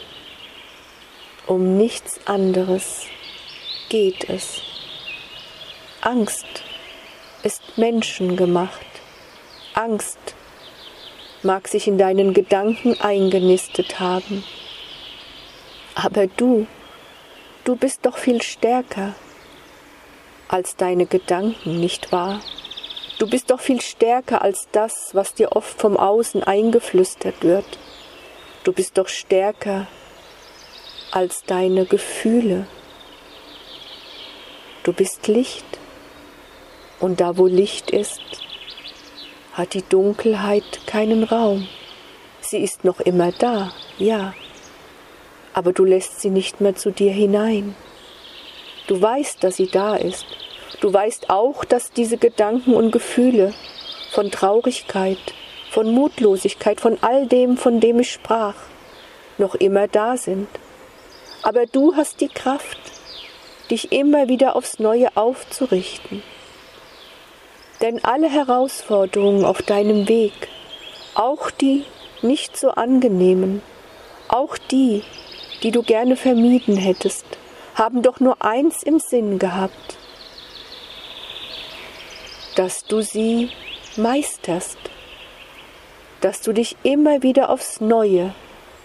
Um 1.46 1.76
nichts 1.76 2.20
anderes 2.26 3.06
geht 3.88 4.28
es. 4.28 4.62
Angst 6.00 6.46
ist 7.42 7.78
menschengemacht. 7.78 8.86
Angst 9.74 10.18
mag 11.42 11.68
sich 11.68 11.86
in 11.86 11.98
deinen 11.98 12.34
Gedanken 12.34 13.00
eingenistet 13.00 14.00
haben. 14.00 14.44
Aber 15.94 16.26
du, 16.26 16.66
du 17.64 17.76
bist 17.76 18.04
doch 18.06 18.16
viel 18.16 18.42
stärker 18.42 19.14
als 20.48 20.76
deine 20.76 21.06
Gedanken, 21.06 21.78
nicht 21.78 22.12
wahr? 22.12 22.40
Du 23.18 23.28
bist 23.28 23.50
doch 23.50 23.60
viel 23.60 23.80
stärker 23.80 24.42
als 24.42 24.68
das, 24.72 25.10
was 25.12 25.34
dir 25.34 25.52
oft 25.52 25.80
vom 25.80 25.96
Außen 25.96 26.42
eingeflüstert 26.42 27.42
wird. 27.42 27.78
Du 28.64 28.72
bist 28.72 28.96
doch 28.96 29.08
stärker 29.08 29.86
als 31.10 31.42
deine 31.44 31.84
Gefühle. 31.84 32.66
Du 34.84 34.92
bist 34.92 35.26
Licht. 35.26 35.64
Und 37.00 37.20
da 37.20 37.36
wo 37.36 37.46
Licht 37.46 37.90
ist, 37.90 38.20
hat 39.52 39.74
die 39.74 39.82
Dunkelheit 39.82 40.86
keinen 40.86 41.24
Raum. 41.24 41.68
Sie 42.40 42.58
ist 42.58 42.84
noch 42.84 43.00
immer 43.00 43.32
da, 43.32 43.72
ja, 43.98 44.34
aber 45.52 45.72
du 45.72 45.84
lässt 45.84 46.20
sie 46.20 46.30
nicht 46.30 46.60
mehr 46.60 46.76
zu 46.76 46.90
dir 46.90 47.12
hinein. 47.12 47.74
Du 48.86 49.00
weißt, 49.00 49.42
dass 49.44 49.56
sie 49.56 49.66
da 49.66 49.96
ist. 49.96 50.24
Du 50.80 50.92
weißt 50.92 51.30
auch, 51.30 51.64
dass 51.64 51.90
diese 51.92 52.16
Gedanken 52.16 52.74
und 52.74 52.92
Gefühle 52.92 53.52
von 54.12 54.30
Traurigkeit, 54.30 55.18
von 55.70 55.92
Mutlosigkeit, 55.92 56.80
von 56.80 56.98
all 57.02 57.26
dem, 57.26 57.56
von 57.56 57.80
dem 57.80 58.00
ich 58.00 58.12
sprach, 58.12 58.54
noch 59.36 59.54
immer 59.56 59.88
da 59.88 60.16
sind. 60.16 60.48
Aber 61.42 61.66
du 61.66 61.94
hast 61.96 62.20
die 62.20 62.28
Kraft, 62.28 62.78
dich 63.70 63.92
immer 63.92 64.28
wieder 64.28 64.56
aufs 64.56 64.78
Neue 64.78 65.16
aufzurichten. 65.16 66.22
Denn 67.80 68.04
alle 68.04 68.28
Herausforderungen 68.28 69.44
auf 69.44 69.62
deinem 69.62 70.08
Weg, 70.08 70.48
auch 71.14 71.50
die 71.50 71.84
nicht 72.22 72.56
so 72.56 72.70
angenehmen, 72.70 73.62
auch 74.28 74.58
die, 74.58 75.04
die 75.62 75.70
du 75.70 75.82
gerne 75.82 76.16
vermieden 76.16 76.76
hättest, 76.76 77.24
haben 77.74 78.02
doch 78.02 78.18
nur 78.18 78.44
eins 78.44 78.82
im 78.82 78.98
Sinn 78.98 79.38
gehabt, 79.38 79.98
dass 82.56 82.84
du 82.84 83.00
sie 83.00 83.50
meisterst, 83.96 84.78
dass 86.20 86.42
du 86.42 86.52
dich 86.52 86.76
immer 86.82 87.22
wieder 87.22 87.50
aufs 87.50 87.80
Neue 87.80 88.34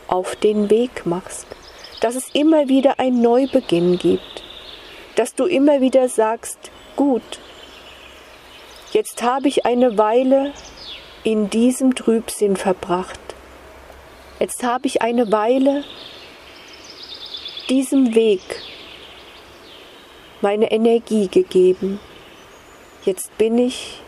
auf 0.08 0.36
den 0.36 0.70
Weg 0.70 1.08
machst, 1.08 1.48
dass 2.02 2.16
es 2.16 2.30
immer 2.34 2.68
wieder 2.68 3.00
ein 3.00 3.22
Neubeginn 3.22 3.98
gibt, 3.98 4.44
dass 5.16 5.34
du 5.34 5.46
immer 5.46 5.82
wieder 5.82 6.08
sagst, 6.08 6.60
gut, 6.96 7.40
jetzt 8.94 9.24
habe 9.24 9.48
ich 9.48 9.66
eine 9.66 9.98
Weile 9.98 10.54
in 11.24 11.50
diesem 11.50 11.96
Trübsinn 11.96 12.56
verbracht, 12.56 13.20
jetzt 14.40 14.64
habe 14.64 14.88
ich 14.88 15.02
eine 15.02 15.32
Weile 15.32 15.84
diesem 17.70 18.14
Weg 18.14 18.42
meine 20.42 20.72
Energie 20.72 21.30
gegeben. 21.30 22.00
Jetzt 23.06 23.38
bin 23.38 23.58
ich 23.58 24.02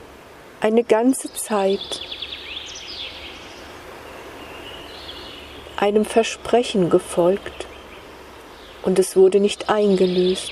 eine 0.60 0.84
ganze 0.84 1.34
Zeit 1.34 2.02
einem 5.78 6.06
Versprechen 6.06 6.90
gefolgt 6.90 7.68
und 8.84 9.00
es 9.00 9.16
wurde 9.16 9.40
nicht 9.40 9.70
eingelöst. 9.70 10.52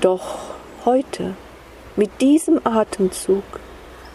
Doch 0.00 0.38
heute, 0.84 1.34
mit 2.00 2.22
diesem 2.22 2.66
Atemzug, 2.66 3.44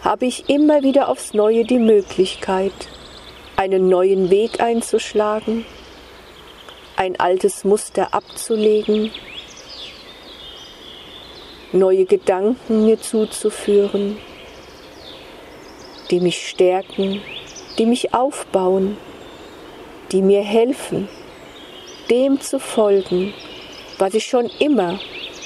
habe 0.02 0.26
ich 0.26 0.48
immer 0.48 0.82
wieder 0.82 1.08
aufs 1.08 1.34
Neue 1.34 1.64
die 1.64 1.78
Möglichkeit, 1.78 2.72
einen 3.54 3.88
neuen 3.88 4.28
Weg 4.28 4.60
einzuschlagen, 4.60 5.64
ein 6.96 7.14
altes 7.20 7.62
Muster 7.62 8.12
abzulegen, 8.12 9.12
neue 11.70 12.06
Gedanken 12.06 12.86
mir 12.86 13.00
zuzuführen, 13.00 14.18
die 16.10 16.18
mich 16.18 16.48
stärken, 16.48 17.20
die 17.78 17.86
mich 17.86 18.12
aufbauen, 18.12 18.96
die 20.10 20.22
mir 20.22 20.42
helfen, 20.42 21.08
dem 22.10 22.40
zu 22.40 22.58
folgen, 22.58 23.32
was 23.98 24.14
ich 24.14 24.26
schon 24.26 24.46
immer, 24.58 24.98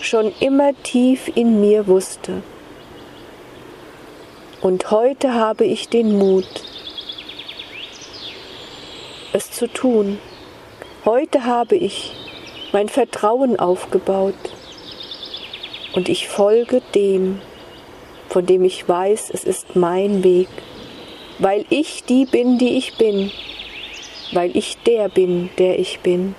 schon 0.05 0.33
immer 0.41 0.73
tief 0.83 1.31
in 1.35 1.61
mir 1.61 1.87
wusste. 1.87 2.43
Und 4.61 4.91
heute 4.91 5.35
habe 5.35 5.65
ich 5.65 5.89
den 5.89 6.19
Mut, 6.19 6.47
es 9.33 9.51
zu 9.51 9.67
tun. 9.69 10.19
Heute 11.05 11.45
habe 11.45 11.77
ich 11.77 12.13
mein 12.73 12.89
Vertrauen 12.89 13.59
aufgebaut 13.59 14.35
und 15.95 16.09
ich 16.09 16.29
folge 16.29 16.83
dem, 16.95 17.41
von 18.29 18.47
dem 18.47 18.65
ich 18.65 18.89
weiß, 18.89 19.31
es 19.33 19.45
ist 19.45 19.77
mein 19.77 20.23
Weg, 20.23 20.49
weil 21.39 21.65
ich 21.71 22.05
die 22.05 22.27
bin, 22.27 22.59
die 22.59 22.77
ich 22.77 22.97
bin, 22.97 23.33
weil 24.33 24.57
ich 24.57 24.77
der 24.87 25.09
bin, 25.09 25.49
der 25.59 25.79
ich 25.79 26.01
bin. 26.01 26.35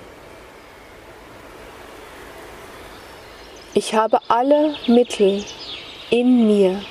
Ich 3.74 3.94
habe 3.94 4.18
alle 4.28 4.74
Mittel 4.86 5.44
in 6.10 6.46
mir. 6.46 6.82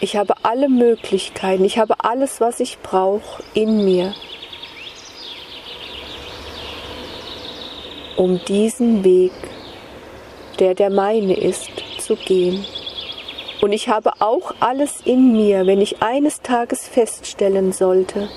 Ich 0.00 0.16
habe 0.16 0.34
alle 0.42 0.68
Möglichkeiten. 0.68 1.64
Ich 1.64 1.78
habe 1.78 1.94
alles, 1.98 2.40
was 2.40 2.60
ich 2.60 2.78
brauche, 2.78 3.42
in 3.54 3.84
mir. 3.84 4.14
um 8.22 8.40
diesen 8.46 9.04
Weg, 9.04 9.32
der 10.60 10.74
der 10.74 10.90
meine 10.90 11.34
ist, 11.34 11.70
zu 11.98 12.16
gehen. 12.16 12.64
Und 13.60 13.72
ich 13.72 13.88
habe 13.88 14.12
auch 14.20 14.54
alles 14.60 15.00
in 15.04 15.32
mir, 15.32 15.66
wenn 15.66 15.80
ich 15.80 16.02
eines 16.02 16.40
Tages 16.40 16.86
feststellen 16.86 17.72
sollte, 17.72 18.28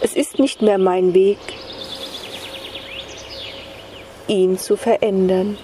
es 0.00 0.14
ist 0.14 0.38
nicht 0.38 0.62
mehr 0.62 0.78
mein 0.78 1.14
Weg, 1.14 1.38
ihn 4.28 4.58
zu 4.58 4.76
verändern. 4.76 5.56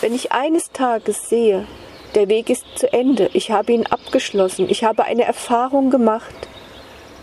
Wenn 0.00 0.14
ich 0.14 0.32
eines 0.32 0.72
Tages 0.72 1.28
sehe, 1.28 1.66
der 2.14 2.30
Weg 2.30 2.48
ist 2.48 2.64
zu 2.74 2.90
Ende, 2.90 3.28
ich 3.34 3.50
habe 3.50 3.72
ihn 3.72 3.84
abgeschlossen, 3.84 4.66
ich 4.70 4.82
habe 4.82 5.04
eine 5.04 5.24
Erfahrung 5.24 5.90
gemacht, 5.90 6.34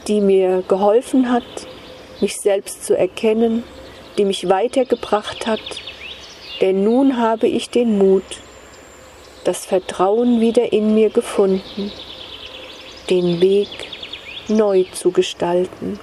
die 0.08 0.22
mir 0.22 0.64
geholfen 0.68 1.32
hat, 1.32 1.44
mich 2.22 2.38
selbst 2.38 2.86
zu 2.86 2.96
erkennen, 2.96 3.64
die 4.20 4.26
mich 4.26 4.48
weitergebracht 4.48 5.48
hat, 5.48 5.60
denn 6.62 6.84
nun 6.84 7.18
habe 7.18 7.48
ich 7.48 7.72
den 7.72 7.98
Mut, 7.98 8.42
das 9.44 9.66
Vertrauen 9.66 10.40
wieder 10.40 10.72
in 10.72 10.94
mir 10.94 11.10
gefunden, 11.10 11.92
den 13.10 13.42
Weg 13.42 13.70
neu 14.50 14.84
zu 14.94 15.12
gestalten. 15.12 16.00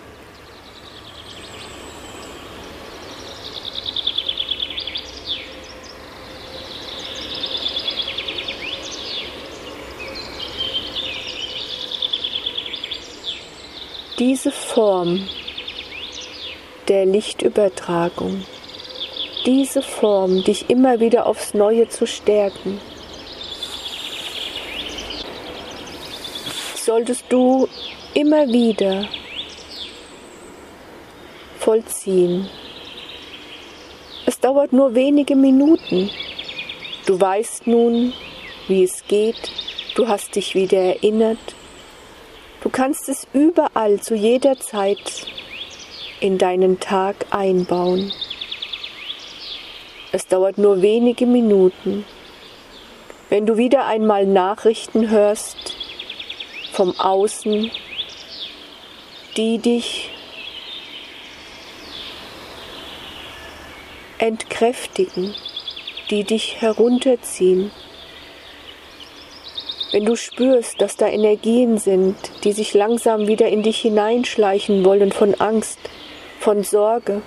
Diese 14.27 14.53
Form 14.53 15.29
der 16.89 17.05
Lichtübertragung. 17.05 18.43
Diese 19.45 19.83
Form, 19.83 20.43
dich 20.43 20.71
immer 20.71 20.99
wieder 20.99 21.27
aufs 21.27 21.53
Neue 21.53 21.91
zu 21.91 22.07
stärken. 22.07 22.81
Solltest 26.75 27.27
du 27.29 27.69
immer 28.15 28.49
wieder 28.49 29.07
vollziehen. 31.59 32.49
Es 34.25 34.41
dauert 34.41 34.73
nur 34.73 34.95
wenige 34.95 35.37
Minuten. 35.37 36.09
Du 37.05 37.21
weißt 37.21 37.67
nun, 37.67 38.15
wie 38.69 38.85
es 38.85 39.05
geht. 39.07 39.53
Du 39.97 40.09
hast 40.09 40.35
dich 40.35 40.55
wieder 40.55 40.79
erinnert. 40.79 41.55
Du 42.75 42.81
kannst 42.83 43.09
es 43.09 43.29
überall 43.33 44.01
zu 44.01 44.17
jeder 44.17 44.59
Zeit 44.59 45.29
in 46.19 46.39
deinen 46.39 46.81
Tag 46.81 47.15
einbauen. 47.31 48.13
Es 50.11 50.27
dauert 50.27 50.59
nur 50.59 50.83
wenige 50.83 51.25
Minuten. 51.25 52.05
Wenn 53.29 53.47
du 53.47 53.57
wieder 53.59 53.87
einmal 53.87 54.27
Nachrichten 54.27 55.09
hörst 55.09 55.77
vom 56.73 56.99
Außen, 56.99 57.71
die 59.37 59.59
dich 59.59 60.11
entkräftigen, 64.19 65.33
die 66.11 66.25
dich 66.25 66.61
herunterziehen. 66.61 67.71
Wenn 69.95 70.07
du 70.07 70.17
spürst, 70.17 70.81
dass 70.81 70.97
da 70.97 71.07
Energien 71.07 71.79
sind, 71.79 72.17
die 72.43 72.51
sich 72.51 72.75
langsam 72.75 73.29
wieder 73.29 73.47
in 73.47 73.63
dich 73.63 73.79
hineinschleichen 73.79 74.85
wollen 74.85 75.13
von 75.13 75.37
Angst, 75.37 75.79
von 76.41 76.65
Sorge. 76.65 77.23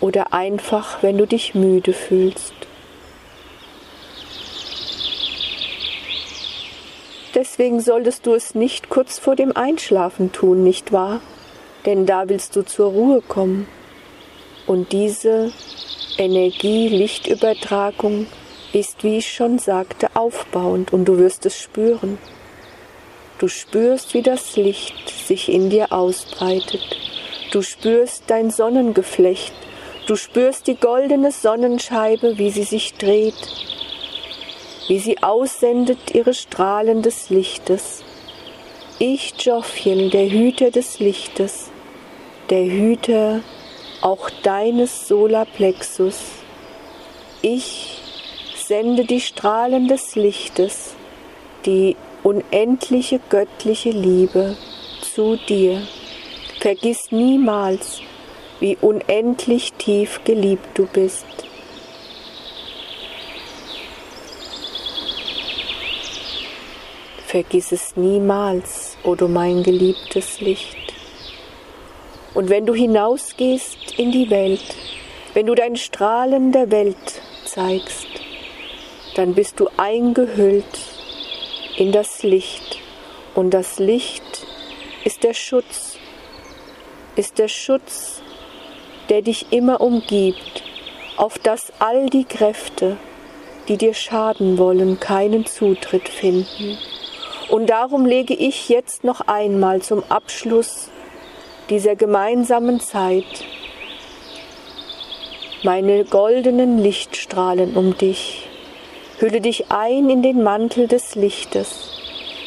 oder 0.00 0.34
einfach, 0.34 1.02
wenn 1.02 1.16
du 1.16 1.26
dich 1.26 1.54
müde 1.54 1.94
fühlst. 1.94 2.52
Deswegen 7.34 7.80
solltest 7.80 8.26
du 8.26 8.34
es 8.34 8.54
nicht 8.54 8.90
kurz 8.90 9.18
vor 9.18 9.36
dem 9.36 9.56
Einschlafen 9.56 10.32
tun, 10.32 10.62
nicht 10.64 10.92
wahr? 10.92 11.20
Denn 11.86 12.04
da 12.04 12.28
willst 12.28 12.54
du 12.56 12.62
zur 12.62 12.90
Ruhe 12.90 13.22
kommen. 13.22 13.66
Und 14.66 14.92
diese 14.92 15.52
Energie-Lichtübertragung 16.18 18.26
ist, 18.72 19.04
wie 19.04 19.18
ich 19.18 19.32
schon 19.32 19.58
sagte, 19.58 20.08
aufbauend 20.14 20.92
und 20.92 21.06
du 21.06 21.18
wirst 21.18 21.46
es 21.46 21.60
spüren. 21.60 22.18
Du 23.38 23.48
spürst, 23.48 24.14
wie 24.14 24.22
das 24.22 24.56
Licht 24.56 25.10
sich 25.26 25.48
in 25.48 25.68
dir 25.68 25.92
ausbreitet. 25.92 26.80
Du 27.50 27.62
spürst 27.62 28.24
dein 28.28 28.50
Sonnengeflecht. 28.50 29.52
Du 30.06 30.16
spürst 30.16 30.66
die 30.66 30.76
goldene 30.76 31.32
Sonnenscheibe, 31.32 32.38
wie 32.38 32.50
sie 32.50 32.64
sich 32.64 32.94
dreht, 32.94 33.34
wie 34.88 34.98
sie 34.98 35.22
aussendet 35.22 36.14
ihre 36.14 36.34
Strahlen 36.34 37.02
des 37.02 37.30
Lichtes. 37.30 38.02
Ich, 38.98 39.34
Jophiel, 39.40 40.10
der 40.10 40.30
Hüter 40.30 40.70
des 40.70 40.98
Lichtes, 40.98 41.70
der 42.50 42.64
Hüter 42.64 43.40
auch 44.02 44.28
deines 44.42 45.08
Solarplexus. 45.08 46.20
Ich 47.40 48.00
sende 48.56 49.04
die 49.04 49.20
Strahlen 49.20 49.88
des 49.88 50.14
Lichtes, 50.16 50.94
die 51.64 51.96
unendliche 52.22 53.20
göttliche 53.30 53.90
Liebe 53.90 54.56
zu 55.00 55.36
dir. 55.48 55.82
Vergiss 56.60 57.10
niemals, 57.10 58.00
wie 58.60 58.76
unendlich 58.80 59.72
tief 59.74 60.20
geliebt 60.24 60.68
du 60.74 60.86
bist. 60.86 61.26
Vergiss 67.26 67.72
es 67.72 67.96
niemals, 67.96 68.96
o 69.04 69.10
oh 69.10 69.14
du 69.14 69.26
mein 69.26 69.62
geliebtes 69.62 70.40
Licht. 70.40 70.81
Und 72.34 72.48
wenn 72.48 72.64
du 72.64 72.74
hinausgehst 72.74 73.98
in 73.98 74.10
die 74.10 74.30
Welt, 74.30 74.74
wenn 75.34 75.46
du 75.46 75.54
dein 75.54 75.76
Strahlen 75.76 76.52
der 76.52 76.70
Welt 76.70 77.22
zeigst, 77.44 78.06
dann 79.16 79.34
bist 79.34 79.60
du 79.60 79.68
eingehüllt 79.76 80.80
in 81.76 81.92
das 81.92 82.22
Licht. 82.22 82.78
Und 83.34 83.50
das 83.50 83.78
Licht 83.78 84.46
ist 85.04 85.24
der 85.24 85.34
Schutz, 85.34 85.98
ist 87.16 87.38
der 87.38 87.48
Schutz, 87.48 88.22
der 89.08 89.22
dich 89.22 89.46
immer 89.50 89.80
umgibt, 89.80 90.62
auf 91.16 91.38
dass 91.38 91.72
all 91.78 92.08
die 92.08 92.24
Kräfte, 92.24 92.96
die 93.68 93.76
dir 93.76 93.94
schaden 93.94 94.56
wollen, 94.56 94.98
keinen 95.00 95.44
Zutritt 95.44 96.08
finden. 96.08 96.78
Und 97.50 97.66
darum 97.68 98.06
lege 98.06 98.34
ich 98.34 98.70
jetzt 98.70 99.04
noch 99.04 99.20
einmal 99.22 99.82
zum 99.82 100.02
Abschluss 100.08 100.88
dieser 101.72 101.96
gemeinsamen 101.96 102.80
Zeit 102.80 103.24
meine 105.62 106.04
goldenen 106.04 106.76
Lichtstrahlen 106.76 107.78
um 107.78 107.96
dich. 107.96 108.46
Hülle 109.20 109.40
dich 109.40 109.70
ein 109.70 110.10
in 110.10 110.22
den 110.22 110.42
Mantel 110.42 110.86
des 110.86 111.14
Lichtes, 111.14 111.88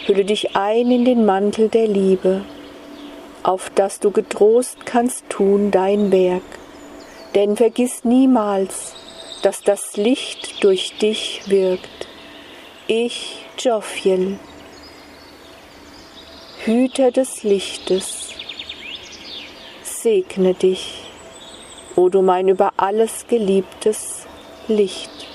hülle 0.05 0.25
dich 0.25 0.55
ein 0.55 0.91
in 0.91 1.05
den 1.05 1.25
Mantel 1.25 1.69
der 1.69 1.87
Liebe, 1.87 2.45
auf 3.41 3.71
dass 3.73 3.99
du 3.99 4.11
getrost 4.11 4.85
kannst 4.85 5.27
tun 5.27 5.71
dein 5.71 6.11
Werk. 6.11 6.43
Denn 7.33 7.55
vergiss 7.55 8.03
niemals, 8.03 8.93
dass 9.41 9.63
das 9.63 9.97
Licht 9.97 10.63
durch 10.63 10.99
dich 10.99 11.41
wirkt. 11.47 12.07
Ich, 12.85 13.43
Jophiel, 13.57 14.37
Hüter 16.63 17.09
des 17.09 17.41
Lichtes, 17.41 18.34
segne 20.05 20.53
dich, 20.53 21.01
o 21.95 22.09
du 22.09 22.21
mein 22.21 22.47
über 22.47 22.73
alles 22.77 23.25
geliebtes 23.27 24.27
Licht. 24.67 25.34